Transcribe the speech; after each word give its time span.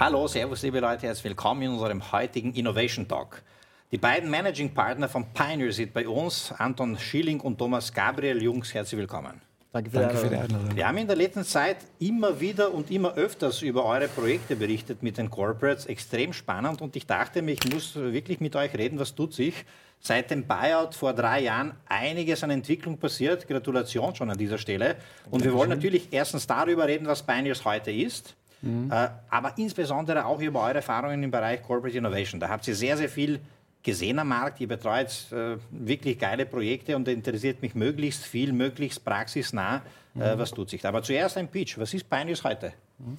Hallo, 0.00 0.28
Servus, 0.28 0.62
liebe 0.62 0.78
Leute, 0.78 1.08
herzlich 1.08 1.24
willkommen 1.24 1.62
in 1.62 1.70
unserem 1.72 2.12
heutigen 2.12 2.54
Innovation 2.54 3.08
Talk. 3.08 3.42
Die 3.90 3.98
beiden 3.98 4.30
Managing 4.30 4.72
Partner 4.72 5.08
von 5.08 5.26
Pioneer 5.34 5.72
sind 5.72 5.92
bei 5.92 6.06
uns, 6.06 6.52
Anton 6.56 6.96
Schilling 6.96 7.40
und 7.40 7.58
Thomas 7.58 7.92
Gabriel 7.92 8.40
Jungs. 8.40 8.72
Herzlich 8.72 8.96
willkommen. 8.96 9.42
Danke 9.72 9.90
für, 9.90 9.98
Danke 9.98 10.16
für 10.16 10.28
die 10.28 10.36
Einladung. 10.36 10.76
Wir 10.76 10.86
haben 10.86 10.98
in 10.98 11.08
der 11.08 11.16
letzten 11.16 11.42
Zeit 11.42 11.78
immer 11.98 12.38
wieder 12.38 12.72
und 12.72 12.92
immer 12.92 13.14
öfters 13.14 13.60
über 13.62 13.84
eure 13.86 14.06
Projekte 14.06 14.54
berichtet 14.54 15.02
mit 15.02 15.18
den 15.18 15.30
Corporates. 15.30 15.86
Extrem 15.86 16.32
spannend 16.32 16.80
und 16.80 16.94
ich 16.94 17.04
dachte 17.04 17.42
mir, 17.42 17.54
ich 17.54 17.74
muss 17.74 17.96
wirklich 17.96 18.38
mit 18.38 18.54
euch 18.54 18.72
reden, 18.74 19.00
was 19.00 19.16
tut 19.16 19.34
sich. 19.34 19.64
Seit 19.98 20.30
dem 20.30 20.46
Buyout 20.46 20.94
vor 20.94 21.12
drei 21.12 21.40
Jahren 21.40 21.74
einiges 21.88 22.44
an 22.44 22.50
Entwicklung 22.50 22.98
passiert. 22.98 23.48
Gratulation 23.48 24.14
schon 24.14 24.30
an 24.30 24.38
dieser 24.38 24.58
Stelle. 24.58 24.94
Und 25.28 25.42
wir 25.42 25.52
wollen 25.52 25.70
natürlich 25.70 26.06
erstens 26.12 26.46
darüber 26.46 26.86
reden, 26.86 27.08
was 27.08 27.24
Pioneers 27.24 27.64
heute 27.64 27.90
ist. 27.90 28.36
Mhm. 28.62 28.90
Äh, 28.90 29.08
aber 29.30 29.52
insbesondere 29.56 30.24
auch 30.24 30.40
über 30.40 30.62
eure 30.62 30.76
Erfahrungen 30.76 31.22
im 31.22 31.30
Bereich 31.30 31.62
Corporate 31.62 31.96
Innovation. 31.96 32.40
Da 32.40 32.48
habt 32.48 32.66
ihr 32.66 32.74
sehr, 32.74 32.96
sehr 32.96 33.08
viel 33.08 33.40
gesehen 33.82 34.18
am 34.18 34.28
Markt. 34.28 34.60
Ihr 34.60 34.68
betreut 34.68 35.26
äh, 35.32 35.56
wirklich 35.70 36.18
geile 36.18 36.46
Projekte 36.46 36.96
und 36.96 37.08
interessiert 37.08 37.62
mich 37.62 37.74
möglichst 37.74 38.24
viel, 38.24 38.52
möglichst 38.52 39.04
praxisnah, 39.04 39.82
äh, 40.14 40.34
mhm. 40.34 40.38
was 40.38 40.50
tut 40.50 40.70
sich. 40.70 40.84
Aber 40.84 41.02
zuerst 41.02 41.36
ein 41.36 41.48
Pitch. 41.48 41.78
Was 41.78 41.94
ist 41.94 42.08
Pioneers 42.08 42.42
heute? 42.44 42.72
Mhm. 42.98 43.16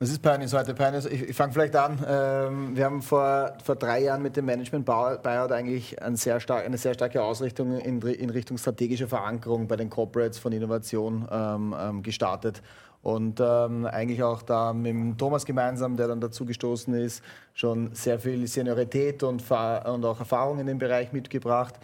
Was 0.00 0.10
ist 0.10 0.22
Pioneers 0.22 0.52
heute? 0.52 0.74
Pioneers, 0.74 1.06
ich, 1.06 1.22
ich 1.30 1.34
fange 1.34 1.52
vielleicht 1.52 1.74
an. 1.74 1.98
Ähm, 2.06 2.76
wir 2.76 2.84
haben 2.84 3.02
vor, 3.02 3.54
vor 3.64 3.74
drei 3.74 4.00
Jahren 4.04 4.22
mit 4.22 4.36
dem 4.36 4.44
Management 4.44 4.86
Buyout 4.86 5.50
eigentlich 5.50 6.00
ein 6.00 6.14
sehr 6.14 6.38
stark, 6.38 6.64
eine 6.64 6.78
sehr 6.78 6.94
starke 6.94 7.20
Ausrichtung 7.20 7.80
in, 7.80 8.00
in 8.02 8.30
Richtung 8.30 8.58
strategische 8.58 9.08
Verankerung 9.08 9.66
bei 9.66 9.74
den 9.74 9.90
Corporates 9.90 10.38
von 10.38 10.52
Innovation 10.52 11.26
ähm, 11.32 11.74
ähm 11.76 12.02
gestartet. 12.04 12.62
Und 13.02 13.40
ähm, 13.40 13.86
eigentlich 13.86 14.22
auch 14.22 14.42
da 14.42 14.72
mit 14.72 15.18
Thomas 15.18 15.44
gemeinsam, 15.44 15.96
der 15.96 16.06
dann 16.06 16.20
dazu 16.20 16.44
gestoßen 16.44 16.94
ist, 16.94 17.24
schon 17.54 17.92
sehr 17.92 18.20
viel 18.20 18.46
Seniorität 18.46 19.24
und, 19.24 19.42
und 19.50 20.04
auch 20.04 20.20
Erfahrung 20.20 20.60
in 20.60 20.68
dem 20.68 20.78
Bereich 20.78 21.12
mitgebracht 21.12 21.74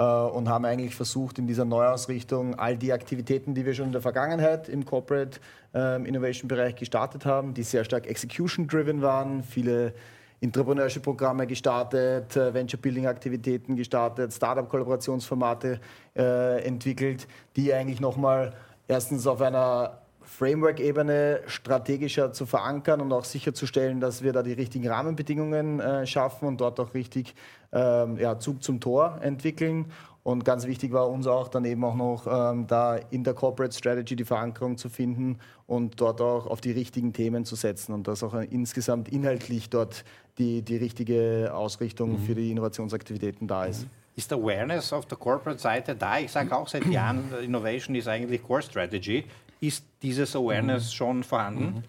und 0.00 0.48
haben 0.48 0.64
eigentlich 0.64 0.94
versucht, 0.94 1.38
in 1.38 1.46
dieser 1.46 1.64
Neuausrichtung 1.64 2.58
all 2.58 2.76
die 2.76 2.92
Aktivitäten, 2.92 3.54
die 3.54 3.64
wir 3.64 3.74
schon 3.74 3.86
in 3.86 3.92
der 3.92 4.00
Vergangenheit 4.00 4.68
im 4.68 4.84
Corporate 4.84 5.38
äh, 5.74 6.02
Innovation 6.06 6.48
Bereich 6.48 6.74
gestartet 6.74 7.24
haben, 7.24 7.54
die 7.54 7.62
sehr 7.62 7.84
stark 7.84 8.06
execution-driven 8.06 9.02
waren, 9.02 9.44
viele 9.44 9.94
Entrepreneurship-Programme 10.40 11.46
gestartet, 11.46 12.36
äh, 12.36 12.52
Venture-Building-Aktivitäten 12.52 13.76
gestartet, 13.76 14.32
Startup-Kollaborationsformate 14.32 15.80
äh, 16.16 16.62
entwickelt, 16.64 17.26
die 17.56 17.72
eigentlich 17.72 18.00
nochmal 18.00 18.52
erstens 18.88 19.26
auf 19.26 19.40
einer 19.40 20.03
Framework-Ebene 20.24 21.42
strategischer 21.46 22.32
zu 22.32 22.46
verankern 22.46 23.00
und 23.00 23.12
auch 23.12 23.24
sicherzustellen, 23.24 24.00
dass 24.00 24.22
wir 24.22 24.32
da 24.32 24.42
die 24.42 24.52
richtigen 24.52 24.88
Rahmenbedingungen 24.88 25.80
äh, 25.80 26.06
schaffen 26.06 26.46
und 26.48 26.60
dort 26.60 26.80
auch 26.80 26.94
richtig 26.94 27.34
ähm, 27.72 28.16
ja, 28.18 28.38
Zug 28.38 28.62
zum 28.62 28.80
Tor 28.80 29.18
entwickeln. 29.22 29.86
Und 30.24 30.46
ganz 30.46 30.66
wichtig 30.66 30.92
war 30.92 31.10
uns 31.10 31.26
auch 31.26 31.48
dann 31.48 31.66
eben 31.66 31.84
auch 31.84 31.94
noch 31.94 32.26
ähm, 32.26 32.66
da 32.66 32.96
in 32.96 33.24
der 33.24 33.34
Corporate 33.34 33.76
Strategy 33.76 34.16
die 34.16 34.24
Verankerung 34.24 34.78
zu 34.78 34.88
finden 34.88 35.38
und 35.66 36.00
dort 36.00 36.22
auch 36.22 36.46
auf 36.46 36.62
die 36.62 36.72
richtigen 36.72 37.12
Themen 37.12 37.44
zu 37.44 37.56
setzen 37.56 37.92
und 37.92 38.08
dass 38.08 38.22
auch 38.22 38.32
insgesamt 38.34 39.10
inhaltlich 39.10 39.68
dort 39.68 40.02
die, 40.38 40.62
die 40.62 40.76
richtige 40.76 41.52
Ausrichtung 41.54 42.12
mhm. 42.12 42.18
für 42.20 42.34
die 42.34 42.50
Innovationsaktivitäten 42.50 43.46
da 43.46 43.66
ist. 43.66 43.82
Mhm. 43.82 43.90
Ist 44.16 44.32
Awareness 44.32 44.92
auf 44.92 45.06
der 45.06 45.18
Corporate-Seite 45.18 45.94
da? 45.94 46.18
Ich 46.18 46.32
sage 46.32 46.56
auch 46.56 46.68
seit 46.68 46.86
Jahren, 46.86 47.24
Innovation 47.42 47.94
ist 47.96 48.08
eigentlich 48.08 48.42
Core 48.42 48.62
Strategy. 48.62 49.24
Ist 49.60 49.84
dieses 50.02 50.36
Awareness 50.36 50.86
mhm. 50.86 50.94
schon 50.94 51.24
vorhanden? 51.24 51.64
Mhm. 51.64 51.82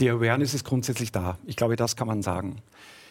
Die 0.00 0.08
Awareness 0.10 0.54
ist 0.54 0.64
grundsätzlich 0.64 1.12
da. 1.12 1.38
Ich 1.44 1.56
glaube, 1.56 1.76
das 1.76 1.96
kann 1.96 2.06
man 2.06 2.22
sagen. 2.22 2.62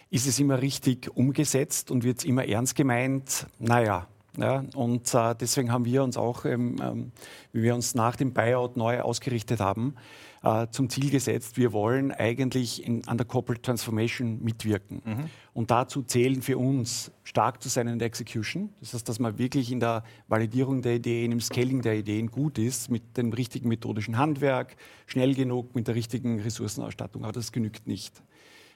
Ist 0.09 0.27
es 0.27 0.39
immer 0.39 0.61
richtig 0.61 1.15
umgesetzt 1.15 1.91
und 1.91 2.03
wird 2.03 2.19
es 2.19 2.25
immer 2.25 2.45
ernst 2.45 2.75
gemeint? 2.75 3.47
Naja, 3.59 4.07
ja, 4.37 4.63
und 4.75 5.13
äh, 5.13 5.35
deswegen 5.39 5.71
haben 5.71 5.85
wir 5.85 6.03
uns 6.03 6.17
auch, 6.17 6.45
ähm, 6.45 6.75
ähm, 6.81 7.11
wie 7.53 7.63
wir 7.63 7.75
uns 7.75 7.95
nach 7.95 8.15
dem 8.15 8.33
Buyout 8.33 8.75
neu 8.75 9.01
ausgerichtet 9.01 9.59
haben, 9.59 9.95
äh, 10.45 10.67
zum 10.69 10.89
Ziel 10.89 11.09
gesetzt, 11.09 11.57
wir 11.57 11.73
wollen 11.73 12.11
eigentlich 12.11 12.85
in, 12.85 13.07
an 13.07 13.17
der 13.17 13.25
Corporate 13.25 13.63
Transformation 13.63 14.43
mitwirken. 14.43 15.01
Mhm. 15.03 15.29
Und 15.53 15.71
dazu 15.71 16.03
zählen 16.03 16.41
für 16.41 16.57
uns 16.57 17.11
stark 17.23 17.63
zu 17.63 17.69
sein 17.69 17.87
in 17.87 17.97
der 17.97 18.05
Execution. 18.07 18.69
Das 18.79 18.93
heißt, 18.93 19.09
dass 19.09 19.17
man 19.17 19.39
wirklich 19.39 19.71
in 19.71 19.79
der 19.79 20.03
Validierung 20.27 20.83
der 20.83 20.95
Ideen, 20.95 21.31
im 21.31 21.41
Scaling 21.41 21.81
der 21.81 21.95
Ideen 21.95 22.29
gut 22.29 22.59
ist, 22.59 22.91
mit 22.91 23.17
dem 23.17 23.33
richtigen 23.33 23.69
methodischen 23.69 24.19
Handwerk, 24.19 24.75
schnell 25.07 25.33
genug, 25.33 25.73
mit 25.73 25.87
der 25.87 25.95
richtigen 25.95 26.39
Ressourcenausstattung. 26.39 27.23
Aber 27.23 27.33
das 27.33 27.51
genügt 27.51 27.87
nicht. 27.87 28.21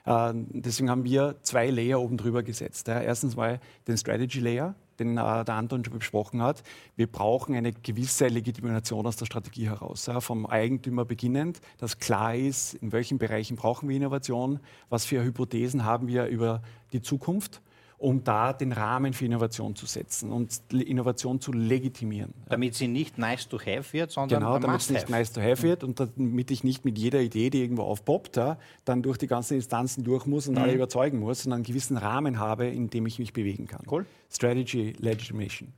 Äh, 0.06 0.32
deswegen 0.34 0.90
haben 0.90 1.04
wir 1.04 1.36
zwei 1.42 1.70
Layer 1.70 2.00
oben 2.00 2.16
drüber 2.16 2.42
gesetzt. 2.42 2.88
Erstens 2.88 3.36
mal 3.36 3.60
den 3.86 3.96
Strategy 3.96 4.40
Layer, 4.40 4.74
den 5.00 5.16
äh, 5.18 5.44
der 5.44 5.54
Anton 5.54 5.84
schon 5.84 5.98
besprochen 5.98 6.42
hat. 6.42 6.62
Wir 6.94 7.06
brauchen 7.06 7.54
eine 7.54 7.72
gewisse 7.72 8.28
Legitimation 8.28 9.06
aus 9.06 9.16
der 9.16 9.26
Strategie 9.26 9.68
heraus. 9.68 10.06
Ja, 10.06 10.20
vom 10.20 10.46
Eigentümer 10.46 11.04
beginnend, 11.04 11.60
dass 11.78 11.98
klar 11.98 12.34
ist, 12.34 12.74
in 12.74 12.92
welchen 12.92 13.18
Bereichen 13.18 13.56
brauchen 13.56 13.88
wir 13.88 13.96
Innovation, 13.96 14.60
was 14.88 15.04
für 15.04 15.24
Hypothesen 15.24 15.84
haben 15.84 16.06
wir 16.06 16.26
über 16.26 16.62
die 16.92 17.02
Zukunft 17.02 17.60
um 18.00 18.24
da 18.24 18.54
den 18.54 18.72
Rahmen 18.72 19.12
für 19.12 19.26
Innovation 19.26 19.76
zu 19.76 19.84
setzen 19.84 20.32
und 20.32 20.58
Innovation 20.72 21.38
zu 21.38 21.52
legitimieren. 21.52 22.32
Damit 22.48 22.74
sie 22.74 22.88
nicht 22.88 23.18
nice 23.18 23.46
to 23.46 23.58
have 23.60 23.92
wird, 23.92 24.10
sondern 24.10 24.40
genau, 24.40 24.58
damit 24.58 24.80
es 24.80 24.88
nicht 24.88 25.10
nice 25.10 25.30
to 25.32 25.42
have 25.42 25.62
wird 25.62 25.84
und 25.84 26.00
damit 26.00 26.50
ich 26.50 26.64
nicht 26.64 26.86
mit 26.86 26.96
jeder 26.96 27.20
Idee, 27.20 27.50
die 27.50 27.60
irgendwo 27.60 27.82
aufpoppt, 27.82 28.38
ja, 28.38 28.58
dann 28.86 29.02
durch 29.02 29.18
die 29.18 29.26
ganzen 29.26 29.54
Instanzen 29.56 30.02
durch 30.02 30.24
muss 30.24 30.48
und 30.48 30.54
mhm. 30.54 30.62
alle 30.62 30.72
überzeugen 30.72 31.18
muss, 31.18 31.42
sondern 31.42 31.58
einen 31.58 31.64
gewissen 31.64 31.98
Rahmen 31.98 32.38
habe, 32.38 32.68
in 32.68 32.88
dem 32.88 33.04
ich 33.04 33.18
mich 33.18 33.34
bewegen 33.34 33.66
kann. 33.66 33.82
Cool. 33.90 34.06
Strategy 34.30 34.94
Legitimation. 34.98 35.74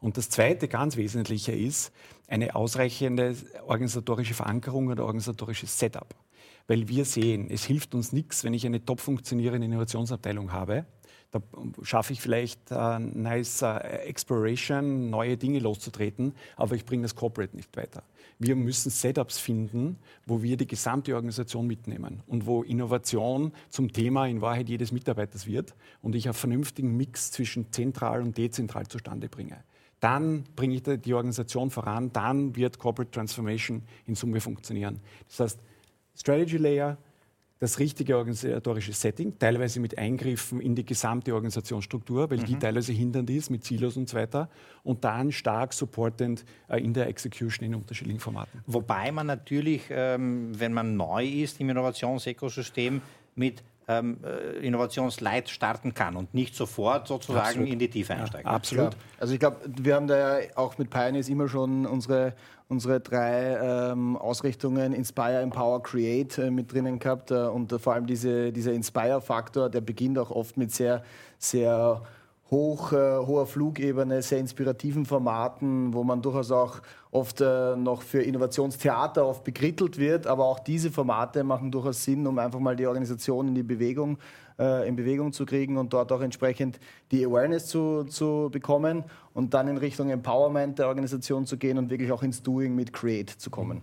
Und 0.00 0.16
das 0.16 0.30
zweite 0.30 0.68
ganz 0.68 0.96
Wesentliche 0.96 1.52
ist 1.52 1.92
eine 2.26 2.54
ausreichende 2.54 3.36
organisatorische 3.66 4.32
Verankerung 4.32 4.88
oder 4.88 5.04
organisatorisches 5.04 5.78
Setup. 5.78 6.14
Weil 6.68 6.88
wir 6.88 7.04
sehen, 7.04 7.48
es 7.50 7.64
hilft 7.64 7.94
uns 7.94 8.12
nichts, 8.12 8.44
wenn 8.44 8.54
ich 8.54 8.64
eine 8.64 8.82
top 8.82 9.00
funktionierende 9.00 9.66
Innovationsabteilung 9.66 10.52
habe, 10.52 10.86
da 11.30 11.42
schaffe 11.82 12.12
ich 12.12 12.20
vielleicht 12.20 12.70
äh, 12.70 12.98
nice 12.98 13.62
äh, 13.62 13.78
Exploration, 14.06 15.10
neue 15.10 15.36
Dinge 15.36 15.58
loszutreten, 15.58 16.34
aber 16.56 16.74
ich 16.74 16.84
bringe 16.84 17.02
das 17.02 17.14
Corporate 17.14 17.54
nicht 17.56 17.76
weiter. 17.76 18.02
Wir 18.38 18.54
müssen 18.54 18.90
Setups 18.90 19.38
finden, 19.38 19.98
wo 20.26 20.42
wir 20.42 20.56
die 20.56 20.66
gesamte 20.66 21.14
Organisation 21.14 21.66
mitnehmen 21.66 22.22
und 22.26 22.46
wo 22.46 22.62
Innovation 22.62 23.52
zum 23.70 23.92
Thema 23.92 24.26
in 24.26 24.40
Wahrheit 24.40 24.68
jedes 24.68 24.92
Mitarbeiters 24.92 25.46
wird 25.46 25.74
und 26.02 26.14
ich 26.14 26.26
einen 26.26 26.34
vernünftigen 26.34 26.96
Mix 26.96 27.32
zwischen 27.32 27.72
zentral 27.72 28.22
und 28.22 28.36
dezentral 28.36 28.86
zustande 28.86 29.28
bringe. 29.28 29.64
Dann 30.00 30.44
bringe 30.54 30.74
ich 30.74 30.82
die 30.82 31.14
Organisation 31.14 31.70
voran, 31.70 32.12
dann 32.12 32.54
wird 32.54 32.78
Corporate 32.78 33.10
Transformation 33.10 33.82
in 34.04 34.14
Summe 34.14 34.40
funktionieren. 34.40 35.00
Das 35.28 35.40
heißt, 35.40 35.60
Strategy 36.14 36.58
Layer, 36.58 36.98
das 37.58 37.78
richtige 37.78 38.16
organisatorische 38.18 38.92
Setting, 38.92 39.38
teilweise 39.38 39.80
mit 39.80 39.96
Eingriffen 39.96 40.60
in 40.60 40.74
die 40.74 40.84
gesamte 40.84 41.34
Organisationsstruktur, 41.34 42.30
weil 42.30 42.38
mhm. 42.38 42.44
die 42.44 42.58
teilweise 42.58 42.92
hindernd 42.92 43.30
ist 43.30 43.50
mit 43.50 43.64
Silos 43.64 43.96
und 43.96 44.08
so 44.08 44.16
weiter, 44.16 44.50
und 44.82 45.04
dann 45.04 45.32
stark 45.32 45.72
supportend 45.72 46.44
äh, 46.68 46.78
in 46.78 46.92
der 46.92 47.06
Execution 47.06 47.66
in 47.66 47.74
unterschiedlichen 47.74 48.20
Formaten. 48.20 48.62
Wobei 48.66 49.10
man 49.10 49.26
natürlich, 49.26 49.84
ähm, 49.90 50.58
wenn 50.58 50.72
man 50.72 50.96
neu 50.96 51.24
ist 51.24 51.60
im 51.60 51.70
Innovationsökosystem, 51.70 53.00
mit 53.34 53.62
ähm, 53.88 54.18
äh, 54.24 54.66
Innovationsleit 54.66 55.48
starten 55.48 55.94
kann 55.94 56.16
und 56.16 56.34
nicht 56.34 56.54
sofort 56.56 57.06
sozusagen 57.06 57.46
absolut. 57.46 57.68
in 57.68 57.78
die 57.78 57.88
Tiefe 57.88 58.14
einsteigen. 58.14 58.48
Ja, 58.48 58.56
absolut. 58.56 58.94
Ja. 58.94 59.00
Also 59.20 59.34
ich 59.34 59.40
glaube, 59.40 59.58
wir 59.66 59.94
haben 59.94 60.08
da 60.08 60.40
ja 60.40 60.46
auch 60.56 60.76
mit 60.78 60.90
Pioneers 60.90 61.28
immer 61.28 61.48
schon 61.48 61.86
unsere, 61.86 62.34
unsere 62.68 63.00
drei 63.00 63.58
ähm, 63.62 64.16
Ausrichtungen 64.16 64.92
Inspire, 64.92 65.40
Empower, 65.40 65.82
Create 65.82 66.38
äh, 66.38 66.50
mit 66.50 66.72
drinnen 66.72 66.98
gehabt 66.98 67.30
äh, 67.30 67.34
und 67.34 67.72
äh, 67.72 67.78
vor 67.78 67.94
allem 67.94 68.06
diese, 68.06 68.52
dieser 68.52 68.72
Inspire-Faktor, 68.72 69.70
der 69.70 69.80
beginnt 69.80 70.18
auch 70.18 70.30
oft 70.30 70.56
mit 70.56 70.72
sehr, 70.72 71.02
sehr 71.38 72.02
hoch, 72.50 72.92
äh, 72.92 73.18
hoher 73.18 73.46
Flugebene, 73.46 74.22
sehr 74.22 74.38
inspirativen 74.38 75.04
Formaten, 75.04 75.92
wo 75.92 76.04
man 76.04 76.22
durchaus 76.22 76.50
auch 76.52 76.80
oft 77.10 77.40
äh, 77.40 77.74
noch 77.76 78.02
für 78.02 78.22
Innovationstheater 78.22 79.26
oft 79.26 79.42
bekrittelt 79.42 79.98
wird. 79.98 80.26
Aber 80.26 80.44
auch 80.44 80.60
diese 80.60 80.90
Formate 80.90 81.42
machen 81.42 81.72
durchaus 81.72 82.04
Sinn, 82.04 82.26
um 82.26 82.38
einfach 82.38 82.60
mal 82.60 82.76
die 82.76 82.86
Organisation 82.86 83.48
in 83.48 83.54
die 83.54 83.64
Bewegung, 83.64 84.18
äh, 84.58 84.88
in 84.88 84.94
Bewegung 84.94 85.32
zu 85.32 85.44
kriegen 85.44 85.76
und 85.76 85.92
dort 85.92 86.12
auch 86.12 86.20
entsprechend 86.20 86.78
die 87.10 87.24
Awareness 87.24 87.66
zu, 87.66 88.04
zu 88.04 88.48
bekommen 88.52 89.04
und 89.34 89.52
dann 89.52 89.66
in 89.66 89.76
Richtung 89.76 90.10
Empowerment 90.10 90.78
der 90.78 90.86
Organisation 90.86 91.46
zu 91.46 91.56
gehen 91.56 91.78
und 91.78 91.90
wirklich 91.90 92.12
auch 92.12 92.22
ins 92.22 92.42
Doing 92.42 92.76
mit 92.76 92.92
Create 92.92 93.30
zu 93.30 93.50
kommen. 93.50 93.82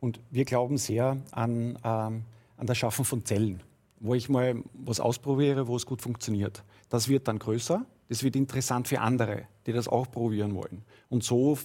Und 0.00 0.20
wir 0.30 0.44
glauben 0.44 0.76
sehr 0.76 1.16
an, 1.30 1.78
ähm, 1.82 2.24
an 2.58 2.66
das 2.66 2.76
Schaffen 2.76 3.06
von 3.06 3.24
Zellen, 3.24 3.62
wo 4.00 4.14
ich 4.14 4.28
mal 4.28 4.56
was 4.74 5.00
ausprobiere, 5.00 5.68
wo 5.68 5.76
es 5.76 5.86
gut 5.86 6.02
funktioniert. 6.02 6.62
Das 6.90 7.08
wird 7.08 7.26
dann 7.26 7.38
größer 7.38 7.86
das 8.14 8.22
wird 8.22 8.36
interessant 8.36 8.86
für 8.86 9.00
andere, 9.00 9.48
die 9.66 9.72
das 9.72 9.88
auch 9.88 10.08
probieren 10.08 10.54
wollen. 10.54 10.84
Und 11.08 11.24
so 11.24 11.58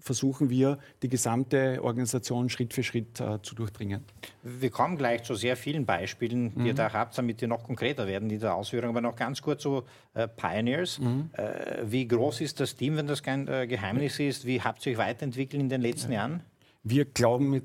versuchen 0.00 0.50
wir, 0.50 0.78
die 1.02 1.08
gesamte 1.08 1.82
Organisation 1.82 2.50
Schritt 2.50 2.74
für 2.74 2.82
Schritt 2.82 3.18
äh, 3.20 3.40
zu 3.40 3.54
durchdringen. 3.54 4.04
Wir 4.42 4.68
kommen 4.68 4.98
gleich 4.98 5.22
zu 5.22 5.34
sehr 5.34 5.56
vielen 5.56 5.86
Beispielen, 5.86 6.52
die 6.52 6.60
mhm. 6.60 6.66
ihr 6.66 6.74
da 6.74 6.92
habt, 6.92 7.16
damit 7.16 7.40
die 7.40 7.46
noch 7.46 7.64
konkreter 7.64 8.06
werden, 8.06 8.28
die 8.28 8.36
der 8.36 8.54
Ausführung. 8.54 8.90
Aber 8.90 9.00
noch 9.00 9.16
ganz 9.16 9.40
kurz 9.40 9.62
zu 9.62 9.84
äh, 10.12 10.28
Pioneers. 10.28 10.98
Mhm. 10.98 11.30
Äh, 11.32 11.84
wie 11.84 12.06
groß 12.06 12.42
ist 12.42 12.60
das 12.60 12.76
Team, 12.76 12.98
wenn 12.98 13.06
das 13.06 13.22
kein 13.22 13.48
äh, 13.48 13.66
Geheimnis 13.66 14.20
ist? 14.20 14.44
Wie 14.44 14.60
habt 14.60 14.84
ihr 14.84 14.92
euch 14.92 14.98
weiterentwickelt 14.98 15.62
in 15.62 15.70
den 15.70 15.80
letzten 15.80 16.12
ja. 16.12 16.18
Jahren? 16.18 16.42
Wir 16.84 17.04
glauben, 17.04 17.50
mit, 17.50 17.64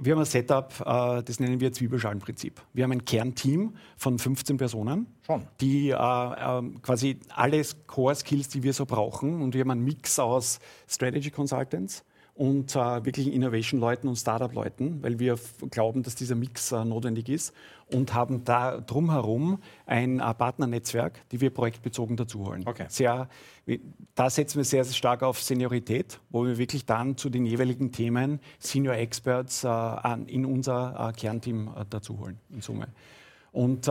wir 0.00 0.12
haben 0.12 0.20
ein 0.20 0.26
Setup, 0.26 0.72
äh, 0.80 1.22
das 1.22 1.40
nennen 1.40 1.60
wir 1.60 1.72
Zwiebelschalenprinzip. 1.72 2.60
Wir 2.72 2.84
haben 2.84 2.92
ein 2.92 3.04
Kernteam 3.04 3.74
von 3.96 4.18
15 4.18 4.58
Personen, 4.58 5.06
Schon. 5.26 5.46
die 5.60 5.88
äh, 5.88 5.94
äh, 5.94 6.62
quasi 6.82 7.18
alle 7.30 7.62
Core-Skills, 7.86 8.48
die 8.48 8.62
wir 8.62 8.72
so 8.72 8.84
brauchen, 8.84 9.42
und 9.42 9.54
wir 9.54 9.62
haben 9.62 9.70
einen 9.70 9.84
Mix 9.84 10.18
aus 10.18 10.60
Strategy 10.86 11.30
Consultants, 11.30 12.04
und 12.40 12.74
äh, 12.74 13.04
wirklich 13.04 13.30
Innovation-Leuten 13.30 14.08
und 14.08 14.16
Startup-Leuten, 14.16 15.02
weil 15.02 15.18
wir 15.18 15.38
glauben, 15.68 16.02
dass 16.02 16.14
dieser 16.14 16.36
Mix 16.36 16.72
äh, 16.72 16.86
notwendig 16.86 17.28
ist 17.28 17.52
und 17.92 18.14
haben 18.14 18.44
da 18.44 18.80
drumherum 18.80 19.58
ein 19.84 20.20
äh, 20.20 20.34
Partnernetzwerk, 20.34 21.20
die 21.32 21.42
wir 21.42 21.50
projektbezogen 21.50 22.16
dazu 22.16 22.46
holen. 22.46 22.62
Okay. 22.64 22.86
Sehr, 22.88 23.28
da 24.14 24.30
setzen 24.30 24.56
wir 24.56 24.64
sehr, 24.64 24.84
sehr 24.84 24.94
stark 24.94 25.22
auf 25.22 25.42
Seniorität, 25.42 26.18
wo 26.30 26.46
wir 26.46 26.56
wirklich 26.56 26.86
dann 26.86 27.18
zu 27.18 27.28
den 27.28 27.44
jeweiligen 27.44 27.92
Themen 27.92 28.40
Senior 28.58 28.94
Experts 28.94 29.62
äh, 29.62 29.68
in 30.26 30.46
unser 30.46 31.10
äh, 31.10 31.12
Kernteam 31.12 31.68
äh, 31.68 31.84
dazu 31.90 32.20
holen, 32.20 32.40
in 32.48 32.62
Summe. 32.62 32.88
Und 33.52 33.86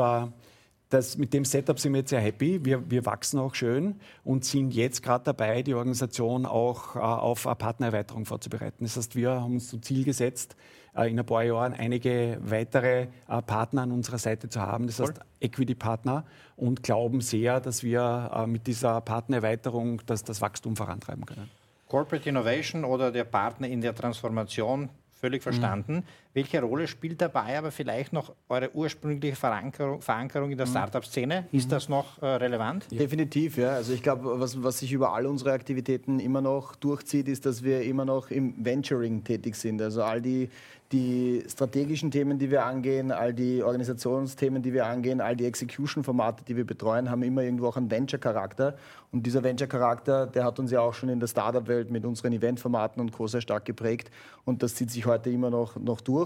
das, 0.90 1.18
mit 1.18 1.34
dem 1.34 1.46
Setup 1.46 1.80
sind 1.80 1.94
wir 1.94 2.00
jetzt 2.00 2.10
sehr 2.10 2.20
happy. 2.20 2.66
Wir, 2.66 2.90
wir 2.90 3.06
wachsen 3.06 3.40
auch 3.40 3.54
schön 3.54 3.96
und 4.24 4.44
sind 4.44 4.74
jetzt 4.74 5.04
gerade 5.04 5.24
dabei, 5.24 5.62
die 5.62 5.76
Organisation 5.76 6.46
auch 6.46 6.96
äh, 6.96 7.00
auf 7.00 7.46
eine 7.46 7.56
Partnererweiterung 7.56 8.26
vorzubereiten. 8.26 8.84
Das 8.84 8.98
heißt, 8.98 9.16
wir 9.16 9.30
haben 9.30 9.54
uns 9.54 9.70
zum 9.70 9.84
Ziel 9.84 10.04
gesetzt, 10.04 10.56
äh, 10.96 11.10
in 11.10 11.20
ein 11.20 11.26
paar 11.26 11.44
Jahren 11.44 11.74
einige 11.74 12.40
weitere 12.42 13.08
äh, 13.28 13.42
Partner 13.44 13.84
an 13.84 13.92
unserer 13.92 14.18
Seite 14.18 14.50
zu 14.50 14.60
haben. 14.60 14.88
Das 14.88 15.00
heißt, 15.00 15.20
Equity-Partner 15.40 16.26
und 16.56 16.82
glauben 16.82 17.22
sehr, 17.22 17.60
dass 17.60 17.84
wir 17.84 18.32
äh, 18.34 18.48
mit 18.48 18.66
dieser 18.66 19.00
Partnererweiterung 19.02 20.02
das, 20.08 20.24
das 20.24 20.42
Wachstum 20.42 20.76
vorantreiben 20.76 21.26
können. 21.26 21.52
Corporate 21.88 22.28
Innovation 22.28 22.84
oder 22.84 23.12
der 23.12 23.26
Partner 23.26 23.68
in 23.68 23.82
der 23.82 23.94
Transformation 23.94 24.90
völlig 25.20 25.42
mhm. 25.42 25.44
verstanden. 25.44 25.94
Mhm. 25.96 26.04
Welche 26.34 26.62
Rolle 26.62 26.88
spielt 26.88 27.20
dabei 27.22 27.58
aber 27.58 27.72
vielleicht 27.72 28.14
noch 28.14 28.34
eure 28.50 28.70
ursprüngliche 28.76 29.36
Verankerung, 29.36 30.00
Verankerung 30.02 30.52
in 30.52 30.58
der 30.58 30.68
mhm. 30.68 30.72
Startup-Szene? 30.72 31.48
Ist 31.52 31.66
mhm. 31.66 31.70
das 31.72 31.90
noch 31.90 32.22
äh, 32.22 32.26
relevant? 32.28 32.86
Definitiv, 32.92 33.58
ja. 33.58 33.70
Also 33.72 33.94
ich 33.94 34.04
glaube, 34.04 34.40
was, 34.40 34.62
was 34.62 34.78
sich 34.78 34.92
über 34.92 35.14
all 35.14 35.26
unsere 35.26 35.54
Aktivitäten 35.54 36.20
immer 36.20 36.42
noch 36.42 36.76
durchzieht, 36.76 37.28
ist, 37.28 37.48
dass 37.48 37.64
wir 37.64 37.82
immer 37.82 38.06
noch 38.06 38.30
im 38.30 38.54
Venturing 38.64 39.24
tätig 39.24 39.56
sind. 39.56 39.82
Also 39.82 40.04
all 40.04 40.22
die, 40.22 40.50
die 40.92 41.44
strategischen 41.48 42.10
Themen, 42.10 42.40
die 42.40 42.50
wir 42.50 42.66
angehen, 42.66 43.12
all 43.12 43.34
die 43.34 43.62
Organisationsthemen, 43.62 44.62
die 44.62 44.74
wir 44.74 44.88
angehen, 44.88 45.22
all 45.22 45.36
die 45.36 45.46
Execution-Formate, 45.46 46.44
die 46.44 46.56
wir 46.56 46.66
betreuen, 46.66 47.12
haben 47.12 47.22
immer 47.22 47.44
irgendwo 47.44 47.68
auch 47.68 47.78
einen 47.78 47.92
Venture-Charakter. 47.92 48.76
Und 49.12 49.26
dieser 49.26 49.44
Venture-Charakter, 49.44 50.26
der 50.28 50.44
hat 50.44 50.60
uns 50.60 50.72
ja 50.72 50.82
auch 50.82 50.94
schon 50.94 51.10
in 51.10 51.20
der 51.20 51.28
Startup-Welt 51.28 51.92
mit 51.92 52.06
unseren 52.06 52.34
Event-Formaten 52.34 53.00
und 53.02 53.12
Co. 53.12 53.28
sehr 53.28 53.42
stark 53.42 53.66
geprägt. 53.66 54.10
Und 54.46 54.64
das 54.64 54.76
zieht 54.76 54.90
sich 54.90 55.06
heute 55.06 55.30
immer 55.30 55.50
noch, 55.50 55.76
noch 55.76 56.02
durch. 56.02 56.19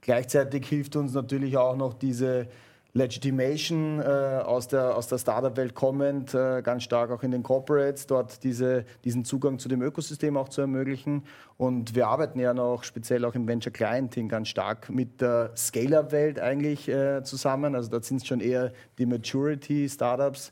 Gleichzeitig 0.00 0.66
hilft 0.68 0.96
uns 0.96 1.12
natürlich 1.12 1.56
auch 1.56 1.76
noch 1.76 1.94
diese 1.94 2.48
Legitimation 2.94 4.00
äh, 4.00 4.02
aus 4.02 4.68
der, 4.68 4.96
aus 4.96 5.08
der 5.08 5.18
Startup-Welt 5.18 5.74
kommend, 5.74 6.34
äh, 6.34 6.62
ganz 6.62 6.84
stark 6.84 7.10
auch 7.10 7.22
in 7.22 7.30
den 7.30 7.42
Corporates, 7.42 8.06
dort 8.06 8.42
diese, 8.42 8.84
diesen 9.04 9.24
Zugang 9.24 9.58
zu 9.58 9.68
dem 9.68 9.82
Ökosystem 9.82 10.36
auch 10.36 10.48
zu 10.48 10.62
ermöglichen. 10.62 11.22
Und 11.58 11.94
wir 11.94 12.08
arbeiten 12.08 12.40
ja 12.40 12.54
noch 12.54 12.84
speziell 12.84 13.24
auch 13.24 13.34
im 13.34 13.46
Venture 13.46 13.72
Clienting 13.72 14.28
ganz 14.28 14.48
stark 14.48 14.88
mit 14.88 15.20
der 15.20 15.52
Scale-Up-Welt 15.56 16.40
eigentlich 16.40 16.88
äh, 16.88 17.22
zusammen. 17.22 17.74
Also 17.74 17.90
dort 17.90 18.04
sind 18.04 18.18
es 18.18 18.26
schon 18.26 18.40
eher 18.40 18.72
die 18.98 19.06
Maturity-Startups, 19.06 20.50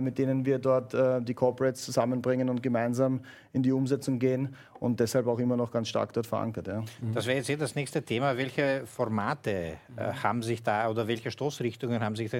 mit 0.00 0.18
denen 0.18 0.46
wir 0.46 0.58
dort 0.58 0.94
äh, 0.94 1.20
die 1.20 1.34
Corporates 1.34 1.82
zusammenbringen 1.82 2.48
und 2.48 2.62
gemeinsam 2.62 3.20
in 3.52 3.62
die 3.62 3.72
Umsetzung 3.72 4.18
gehen 4.18 4.54
und 4.78 5.00
deshalb 5.00 5.26
auch 5.26 5.38
immer 5.38 5.56
noch 5.56 5.72
ganz 5.72 5.88
stark 5.88 6.12
dort 6.12 6.26
verankert. 6.26 6.68
Ja. 6.68 6.80
Mhm. 6.80 7.14
Das 7.14 7.26
wäre 7.26 7.38
jetzt 7.38 7.50
eh 7.50 7.56
das 7.56 7.74
nächste 7.74 8.02
Thema. 8.02 8.36
Welche 8.36 8.82
Formate 8.86 9.50
äh, 9.96 10.12
haben 10.22 10.42
sich 10.42 10.62
da 10.62 10.88
oder 10.88 11.08
welche 11.08 11.30
Stoßrichtungen 11.30 12.00
haben 12.00 12.14
sich 12.14 12.30
da 12.30 12.38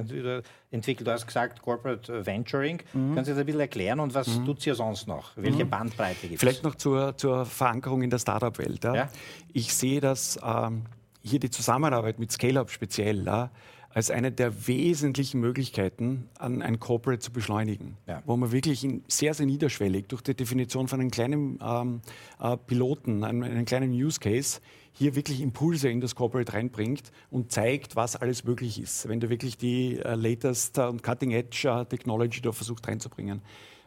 entwickelt? 0.70 1.06
Du 1.06 1.10
hast 1.10 1.26
gesagt 1.26 1.62
Corporate 1.62 2.24
Venturing. 2.24 2.82
Mhm. 2.92 3.14
Können 3.14 3.24
Sie 3.24 3.32
das 3.32 3.40
ein 3.40 3.46
bisschen 3.46 3.60
erklären 3.60 3.98
und 3.98 4.14
was 4.14 4.28
mhm. 4.28 4.44
tut 4.44 4.66
ihr 4.66 4.74
sonst 4.74 5.08
noch? 5.08 5.32
Welche 5.36 5.64
mhm. 5.64 5.70
Bandbreite 5.70 6.28
gibt 6.28 6.34
es? 6.34 6.40
Vielleicht 6.40 6.62
noch 6.62 6.76
zur, 6.76 7.16
zur 7.16 7.44
Verankerung 7.44 8.02
in 8.02 8.10
der 8.10 8.18
Startup-Welt. 8.18 8.84
Ja? 8.84 8.94
ja? 8.94 9.08
Ich 9.52 9.74
sehe, 9.74 10.00
dass 10.00 10.38
ähm, 10.44 10.82
hier 11.22 11.40
die 11.40 11.50
Zusammenarbeit 11.50 12.18
mit 12.18 12.30
Scale-Up 12.30 12.70
speziell 12.70 13.24
ja, 13.24 13.50
als 13.96 14.10
eine 14.10 14.30
der 14.30 14.66
wesentlichen 14.66 15.40
Möglichkeiten, 15.40 16.28
an 16.38 16.60
ein 16.60 16.78
Corporate 16.78 17.18
zu 17.18 17.32
beschleunigen, 17.32 17.96
ja. 18.06 18.22
wo 18.26 18.36
man 18.36 18.52
wirklich 18.52 18.86
sehr, 19.08 19.32
sehr 19.32 19.46
niederschwellig 19.46 20.04
durch 20.08 20.20
die 20.20 20.34
Definition 20.34 20.86
von 20.86 21.00
einem 21.00 21.10
kleinen 21.10 21.58
ähm, 21.64 22.02
äh, 22.38 22.58
Piloten, 22.58 23.24
einem, 23.24 23.42
einem, 23.42 23.64
kleinen 23.64 23.92
Use 23.92 24.20
Case, 24.20 24.60
hier 24.92 25.14
wirklich 25.14 25.40
Impulse 25.40 25.88
in 25.88 26.02
das 26.02 26.14
Corporate 26.14 26.52
reinbringt 26.52 27.10
und 27.30 27.52
zeigt, 27.52 27.96
was 27.96 28.16
alles 28.16 28.44
möglich 28.44 28.78
ist, 28.78 29.08
wenn 29.08 29.18
du 29.18 29.30
wirklich 29.30 29.56
die 29.56 29.96
äh, 29.96 30.14
latest 30.14 30.78
und 30.78 31.02
Cutting 31.02 31.30
Edge 31.30 31.66
äh, 31.66 31.86
Technology 31.86 32.42
da 32.42 32.52
versucht 32.52 32.86
reinzubringen. 32.86 33.40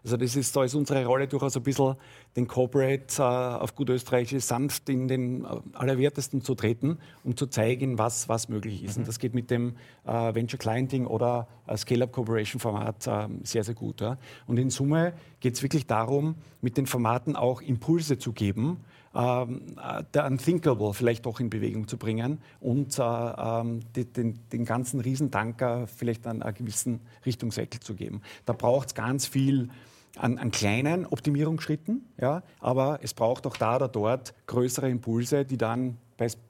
Also 0.04 0.18
das 0.18 0.36
ist, 0.36 0.56
da 0.56 0.63
ist 0.63 0.75
unsere 0.75 1.06
Rolle 1.06 1.28
durchaus 1.28 1.56
ein 1.57 1.63
bisschen 1.63 1.96
den 2.36 2.48
Corporate 2.48 3.06
äh, 3.18 3.22
auf 3.22 3.75
gut 3.75 3.90
österreichisch 3.90 4.44
sanft 4.44 4.90
in 4.90 5.07
den 5.07 5.46
äh, 5.46 5.48
Allerwertesten 5.74 6.42
zu 6.42 6.56
treten, 6.56 6.98
um 7.24 7.36
zu 7.36 7.48
zeigen, 7.48 7.98
was, 7.98 8.30
was 8.30 8.50
möglich 8.50 8.84
ist. 8.84 8.98
Mhm. 8.98 9.01
Und 9.01 9.07
das 9.07 9.19
geht 9.19 9.34
mit 9.34 9.51
dem 9.51 9.75
äh, 10.06 10.34
Venture 10.34 10.60
Clienting 10.60 11.06
oder 11.06 11.48
äh, 11.68 11.75
Scale-Up 11.78 12.12
Corporation 12.12 12.60
Format 12.60 13.07
äh, 13.07 13.28
sehr, 13.44 13.63
sehr 13.63 13.75
gut. 13.75 14.01
Ja. 14.01 14.18
Und 14.48 14.57
in 14.57 14.69
Summe 14.69 15.13
geht 15.40 15.56
es 15.56 15.63
wirklich 15.63 15.88
darum, 15.88 16.36
mit 16.62 16.78
den 16.78 16.86
Formaten 16.86 17.36
auch 17.36 17.62
Impulse 17.62 18.18
zu 18.18 18.34
geben, 18.34 18.78
ähm, 19.16 19.75
äh, 19.81 20.04
der 20.13 20.25
Unthinkable 20.25 20.94
vielleicht 20.94 21.25
doch 21.25 21.40
in 21.40 21.50
Bewegung 21.50 21.88
zu 21.88 21.98
bringen 21.98 22.40
und 22.60 23.00
äh, 23.00 23.01
ähm, 23.01 23.80
den, 23.96 24.40
den, 24.50 24.66
ganzen 24.66 25.00
Riesentanker 25.00 25.88
vielleicht 25.88 26.28
an 26.28 26.44
einen 26.44 26.54
gewissen 26.54 27.01
Richtungswechsel 27.25 27.81
zu 27.81 27.96
geben. 27.96 28.22
Da 28.46 28.54
braucht 28.54 28.90
es 28.90 28.94
ganz 28.94 29.25
viel 29.25 29.69
an, 30.18 30.38
an, 30.38 30.52
kleinen 30.52 31.06
Optimierungsschritten, 31.06 32.06
ja, 32.20 32.44
aber 32.60 33.00
es 33.02 33.14
braucht 33.14 33.46
auch 33.48 33.58
da 33.58 33.76
oder 33.78 33.88
dort 33.88 34.34
größere 34.48 34.90
Impulse, 34.90 35.46
die 35.46 35.58
dann 35.58 35.98